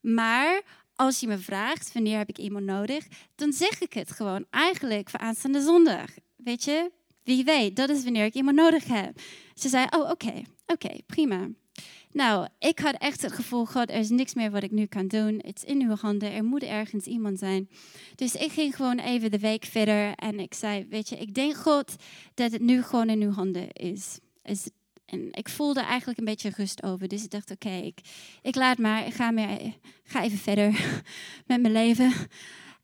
maar 0.00 0.62
als 0.94 1.20
je 1.20 1.26
me 1.26 1.38
vraagt 1.38 1.92
wanneer 1.92 2.18
heb 2.18 2.28
ik 2.28 2.38
iemand 2.38 2.64
nodig, 2.64 3.06
dan 3.34 3.52
zeg 3.52 3.80
ik 3.80 3.92
het 3.92 4.10
gewoon 4.10 4.46
eigenlijk 4.50 5.10
voor 5.10 5.20
aanstaande 5.20 5.60
zondag. 5.60 6.10
Weet 6.36 6.64
je, 6.64 6.90
wie 7.24 7.44
weet, 7.44 7.76
dat 7.76 7.88
is 7.88 8.04
wanneer 8.04 8.24
ik 8.24 8.34
iemand 8.34 8.56
nodig 8.56 8.84
heb. 8.84 9.20
Ze 9.54 9.68
zei, 9.68 9.86
oh 9.90 10.10
oké, 10.10 10.42
oké, 10.72 10.98
prima. 11.06 11.48
Nou, 12.12 12.48
ik 12.58 12.78
had 12.78 12.94
echt 12.94 13.22
het 13.22 13.32
gevoel, 13.32 13.66
God, 13.66 13.90
er 13.90 13.98
is 13.98 14.08
niks 14.08 14.34
meer 14.34 14.50
wat 14.50 14.62
ik 14.62 14.70
nu 14.70 14.86
kan 14.86 15.08
doen. 15.08 15.40
Het 15.44 15.56
is 15.56 15.64
in 15.64 15.82
uw 15.82 15.96
handen, 15.96 16.32
er 16.32 16.44
moet 16.44 16.62
ergens 16.62 17.04
iemand 17.04 17.38
zijn. 17.38 17.68
Dus 18.14 18.34
ik 18.34 18.52
ging 18.52 18.76
gewoon 18.76 18.98
even 18.98 19.30
de 19.30 19.38
week 19.38 19.64
verder 19.64 20.14
en 20.14 20.40
ik 20.40 20.54
zei, 20.54 20.86
weet 20.88 21.08
je, 21.08 21.16
ik 21.16 21.34
denk 21.34 21.56
God 21.56 21.96
dat 22.34 22.52
het 22.52 22.60
nu 22.60 22.82
gewoon 22.82 23.08
in 23.08 23.22
uw 23.22 23.32
handen 23.32 23.72
is. 23.72 24.18
is 24.42 24.68
en 25.04 25.28
ik 25.32 25.48
voelde 25.48 25.80
eigenlijk 25.80 26.18
een 26.18 26.24
beetje 26.24 26.52
rust 26.56 26.82
over. 26.82 27.08
Dus 27.08 27.24
ik 27.24 27.30
dacht, 27.30 27.50
oké, 27.50 27.70
ik, 27.70 28.00
ik 28.42 28.54
laat 28.54 28.78
maar, 28.78 29.06
ik 29.06 29.14
ga, 29.14 29.30
meer, 29.30 29.76
ga 30.04 30.22
even 30.22 30.38
verder 30.38 30.70
met 31.46 31.60
mijn 31.60 31.72
leven. 31.72 32.12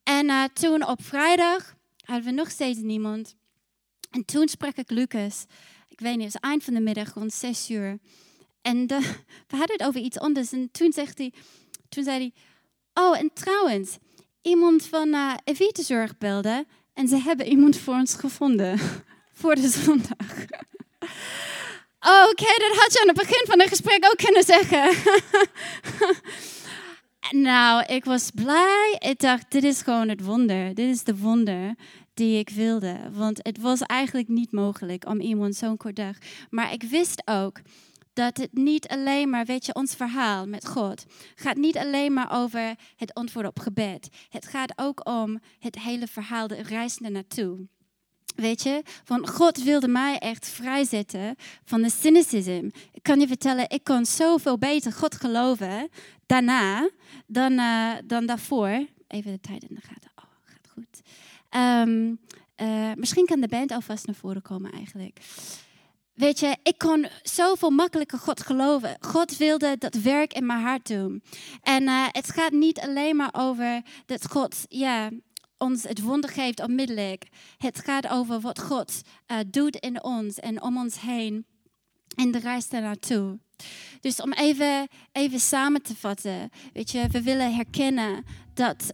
En 0.03 0.27
uh, 0.27 0.45
toen 0.45 0.87
op 0.87 1.03
vrijdag 1.03 1.77
hadden 2.05 2.25
we 2.25 2.31
nog 2.31 2.51
steeds 2.51 2.79
niemand. 2.79 3.35
En 4.11 4.25
toen 4.25 4.49
sprak 4.49 4.77
ik 4.77 4.91
Lucas. 4.91 5.47
Ik 5.95 6.01
weet 6.01 6.17
niet, 6.17 6.33
het 6.33 6.43
eind 6.43 6.65
van 6.65 6.75
de 6.75 6.81
middag, 6.81 7.15
rond 7.15 7.33
zes 7.33 7.71
uur. 7.71 7.99
En 8.63 8.87
de, 8.87 8.99
we 9.49 9.57
hadden 9.57 9.77
het 9.77 9.87
over 9.87 10.01
iets 10.01 10.19
anders. 10.19 10.53
En 10.53 10.69
toen, 10.73 10.93
hij, 10.95 11.33
toen 11.89 12.05
zei 12.05 12.19
hij, 12.19 12.33
oh, 13.05 13.19
en 13.19 13.31
trouwens, 13.35 13.97
iemand 14.43 14.87
van 14.87 15.09
uh, 15.09 15.35
Evitezorg 15.45 16.19
belde. 16.19 16.67
En 16.93 17.09
ze 17.09 17.17
hebben 17.17 17.47
iemand 17.47 17.77
voor 17.77 17.95
ons 17.95 18.15
gevonden. 18.15 18.79
voor 19.41 19.55
de 19.55 19.69
zondag. 19.69 20.33
Oké, 22.01 22.31
okay, 22.31 22.57
dat 22.57 22.77
had 22.77 22.93
je 22.93 22.99
aan 23.01 23.09
het 23.09 23.17
begin 23.17 23.47
van 23.47 23.61
het 23.61 23.69
gesprek 23.69 24.05
ook 24.05 24.17
kunnen 24.17 24.43
zeggen. 24.45 24.97
nou, 27.43 27.85
ik 27.85 28.05
was 28.05 28.31
blij. 28.35 28.97
Ik 28.99 29.19
dacht, 29.19 29.51
dit 29.51 29.65
is 29.65 29.83
gewoon 29.83 30.09
het 30.09 30.25
wonder. 30.25 30.75
Dit 30.75 30.95
is 30.95 31.05
de 31.05 31.17
wonder 31.17 31.75
die 32.15 32.39
ik 32.39 32.49
wilde. 32.49 32.97
Want 33.13 33.39
het 33.43 33.59
was 33.59 33.81
eigenlijk 33.81 34.29
niet 34.29 34.53
mogelijk 34.53 35.07
om 35.07 35.21
iemand 35.21 35.57
zo'n 35.57 35.77
kort 35.77 35.97
dag. 35.97 36.17
Maar 36.51 36.73
ik 36.73 36.83
wist 36.83 37.23
ook 37.25 37.61
dat 38.13 38.37
het 38.37 38.53
niet 38.53 38.89
alleen 38.89 39.31
maar, 39.31 39.45
weet 39.45 39.67
je, 39.67 39.75
ons 39.75 39.95
verhaal 39.95 40.47
met 40.47 40.67
God 40.67 41.05
gaat 41.35 41.57
niet 41.57 41.77
alleen 41.77 42.13
maar 42.13 42.43
over 42.43 42.75
het 42.97 43.15
antwoord 43.15 43.47
op 43.47 43.59
gebed. 43.59 44.09
Het 44.29 44.47
gaat 44.47 44.73
ook 44.77 45.09
om 45.09 45.41
het 45.59 45.79
hele 45.79 46.07
verhaal, 46.07 46.47
de 46.47 46.63
reis 46.63 46.99
naar 46.99 47.11
naartoe. 47.11 47.67
Weet 48.35 48.63
je, 48.63 48.83
want 49.05 49.31
God 49.31 49.63
wilde 49.63 49.89
mij 49.89 50.19
echt 50.19 50.49
vrijzetten 50.49 51.35
van 51.65 51.83
de 51.83 51.91
cynicisme. 51.91 52.73
Ik 52.93 53.03
kan 53.03 53.21
je 53.21 53.27
vertellen, 53.27 53.71
ik 53.71 53.85
kon 53.85 54.07
zoveel 54.07 54.59
beter 54.59 54.93
God 54.93 55.15
geloven 55.15 55.89
daarna 56.27 56.91
dan, 57.27 57.53
uh, 57.53 57.93
dan 58.05 58.27
daarvoor. 58.27 58.87
Even 59.09 59.33
de 59.33 59.41
tijd 59.41 59.63
in 59.63 59.75
de 59.75 59.81
gaten. 59.81 60.11
Oh, 60.17 60.25
gaat 60.45 60.69
goed. 60.73 61.03
Um, 61.57 62.19
uh, 62.57 62.93
misschien 62.95 63.27
kan 63.27 63.41
de 63.41 63.49
band 63.49 63.73
alvast 63.73 64.07
naar 64.07 64.15
voren 64.15 64.43
komen 64.43 64.73
eigenlijk. 64.73 65.21
Weet 66.15 66.39
je, 66.39 66.57
ik 66.63 66.79
kon 66.79 67.07
zoveel 67.23 67.71
makkelijker 67.71 68.19
God 68.19 68.41
geloven. 68.41 68.97
God 69.01 69.37
wilde 69.37 69.77
dat 69.79 69.95
werk 69.95 70.33
in 70.33 70.47
mijn 70.47 70.63
hart 70.63 70.87
doen. 70.87 71.23
En 71.63 71.83
uh, 71.83 72.07
het 72.11 72.31
gaat 72.31 72.53
niet 72.53 72.81
alleen 72.81 73.17
maar 73.17 73.35
over 73.37 73.83
dat 74.07 74.31
God 74.31 74.65
ja, 74.69 75.11
ons 75.59 75.83
het 75.83 76.01
wonder 76.01 76.31
geeft 76.31 76.61
onmiddellijk. 76.61 77.27
Het 77.59 77.79
gaat 77.79 78.09
over 78.09 78.41
wat 78.41 78.61
God 78.61 79.01
uh, 79.27 79.39
doet 79.47 79.77
in 79.77 80.05
ons 80.05 80.39
en 80.39 80.63
om 80.63 80.79
ons 80.79 81.01
heen. 81.01 81.47
En 82.15 82.31
de 82.31 82.39
reis 82.39 82.69
naartoe. 82.69 83.39
Dus 84.01 84.21
om 84.21 84.33
even, 84.33 84.89
even 85.13 85.41
samen 85.41 85.83
te 85.83 85.97
vatten. 85.97 86.51
Weet 86.73 86.91
je, 86.91 87.09
we 87.11 87.23
willen 87.23 87.55
herkennen 87.55 88.25
dat, 88.55 88.91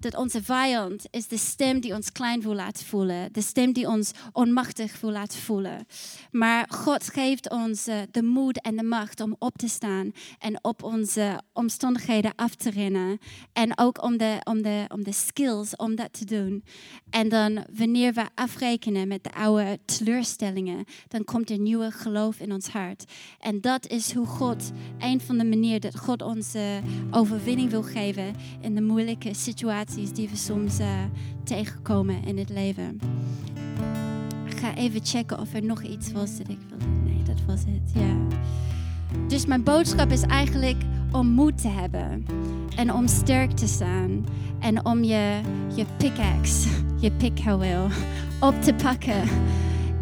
dat 0.00 0.16
onze 0.16 0.42
vijand 0.42 1.06
is 1.10 1.28
de 1.28 1.38
stem 1.38 1.80
die 1.80 1.94
ons 1.94 2.12
klein 2.12 2.40
wil 2.40 2.54
laten 2.54 2.86
voelen. 2.86 3.32
De 3.32 3.42
stem 3.42 3.72
die 3.72 3.88
ons 3.88 4.10
onmachtig 4.32 5.00
wil 5.00 5.10
laten 5.10 5.38
voelen. 5.38 5.86
Maar 6.30 6.66
God 6.68 7.08
geeft 7.08 7.50
ons 7.50 7.88
uh, 7.88 7.96
de 8.10 8.22
moed 8.22 8.60
en 8.60 8.76
de 8.76 8.82
macht 8.82 9.20
om 9.20 9.36
op 9.38 9.56
te 9.56 9.68
staan. 9.68 10.12
En 10.38 10.64
op 10.64 10.82
onze 10.82 11.40
omstandigheden 11.52 12.32
af 12.34 12.54
te 12.54 12.70
rennen. 12.70 13.18
En 13.52 13.78
ook 13.78 14.02
om 14.02 14.16
de, 14.16 14.40
om 14.44 14.62
de, 14.62 14.84
om 14.88 15.04
de 15.04 15.12
skills 15.12 15.76
om 15.76 15.94
dat 15.94 16.12
te 16.12 16.24
doen. 16.24 16.64
En 17.10 17.28
dan 17.28 17.64
wanneer 17.72 18.12
we 18.12 18.24
afrekenen 18.34 19.08
met 19.08 19.24
de 19.24 19.32
oude 19.34 19.78
teleurstellingen. 19.84 20.84
Dan 21.08 21.24
komt 21.24 21.50
er 21.50 21.58
nieuwe 21.58 21.90
geloof 21.90 22.40
in 22.40 22.52
ons 22.52 22.68
hart. 22.68 23.04
En 23.38 23.60
dat 23.60 23.86
is 23.86 24.12
hoe 24.12 24.26
God, 24.26 24.70
een 24.98 25.20
van 25.20 25.38
de 25.38 25.44
manieren 25.44 25.80
dat 25.80 25.98
God 25.98 26.22
ons 26.22 26.54
uh, 26.54 26.62
overwinning 27.10 27.70
wil 27.70 27.82
geven 27.82 28.34
in 28.60 28.74
de 28.74 28.80
moeilijke 28.80 29.34
situaties 29.34 29.87
die 29.94 30.28
we 30.28 30.36
soms 30.36 30.80
uh, 30.80 30.86
tegenkomen 31.44 32.24
in 32.24 32.38
het 32.38 32.48
leven. 32.48 33.00
Ik 34.46 34.58
ga 34.58 34.74
even 34.74 35.00
checken 35.04 35.40
of 35.40 35.54
er 35.54 35.64
nog 35.64 35.82
iets 35.82 36.12
was 36.12 36.36
dat 36.36 36.48
ik 36.48 36.58
wilde. 36.68 36.84
Nee, 37.04 37.22
dat 37.22 37.44
was 37.46 37.60
het. 37.60 37.92
Ja. 37.94 38.16
Dus 39.28 39.46
mijn 39.46 39.62
boodschap 39.62 40.10
is 40.10 40.22
eigenlijk 40.22 40.82
om 41.12 41.26
moed 41.26 41.60
te 41.60 41.68
hebben 41.68 42.26
en 42.76 42.92
om 42.92 43.08
sterk 43.08 43.50
te 43.50 43.66
staan 43.66 44.26
en 44.60 44.84
om 44.84 45.04
je, 45.04 45.40
je 45.74 45.84
pickaxe, 45.96 46.68
je 47.00 47.10
pikhouweel 47.12 47.86
op 48.40 48.62
te 48.62 48.74
pakken 48.74 49.22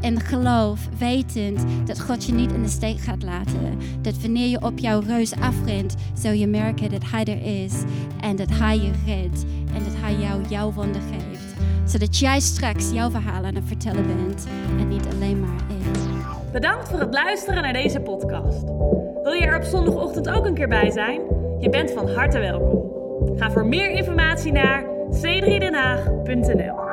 en 0.06 0.20
geloof, 0.20 0.88
wetend 0.98 1.64
dat 1.84 2.00
God 2.00 2.24
je 2.24 2.32
niet 2.32 2.52
in 2.52 2.62
de 2.62 2.68
steek 2.68 2.98
gaat 2.98 3.22
laten. 3.22 3.78
Dat 4.00 4.20
wanneer 4.20 4.48
je 4.48 4.62
op 4.62 4.78
jouw 4.78 5.00
reus 5.00 5.34
afrent, 5.40 5.94
zul 6.14 6.32
je 6.32 6.46
merken 6.46 6.90
dat 6.90 7.02
Hij 7.10 7.24
er 7.24 7.64
is 7.64 7.82
en 8.20 8.36
dat 8.36 8.48
Hij 8.50 8.76
je 8.76 8.90
redt 9.06 9.44
en 9.74 9.84
dat 9.84 9.94
Hij 9.96 10.14
jou 10.14 10.42
jouw 10.48 10.72
wonder 10.72 11.00
geeft. 11.00 11.54
Zodat 11.84 12.18
jij 12.18 12.40
straks 12.40 12.90
jouw 12.90 13.10
verhaal 13.10 13.44
aan 13.44 13.54
het 13.54 13.64
vertellen 13.66 14.06
bent 14.06 14.46
en 14.78 14.88
niet 14.88 15.06
alleen 15.14 15.40
maar 15.40 15.64
ik. 15.68 15.98
Bedankt 16.52 16.88
voor 16.88 17.00
het 17.00 17.14
luisteren 17.14 17.62
naar 17.62 17.72
deze 17.72 18.00
podcast. 18.00 18.64
Wil 19.22 19.32
je 19.32 19.46
er 19.46 19.56
op 19.56 19.64
zondagochtend 19.64 20.28
ook 20.28 20.46
een 20.46 20.54
keer 20.54 20.68
bij 20.68 20.90
zijn? 20.90 21.20
Je 21.58 21.68
bent 21.68 21.90
van 21.90 22.08
harte 22.08 22.38
welkom. 22.38 22.90
Ga 23.36 23.50
voor 23.50 23.66
meer 23.66 23.90
informatie 23.90 24.52
naar 24.52 24.84
c3denhaag.nl 25.10 26.84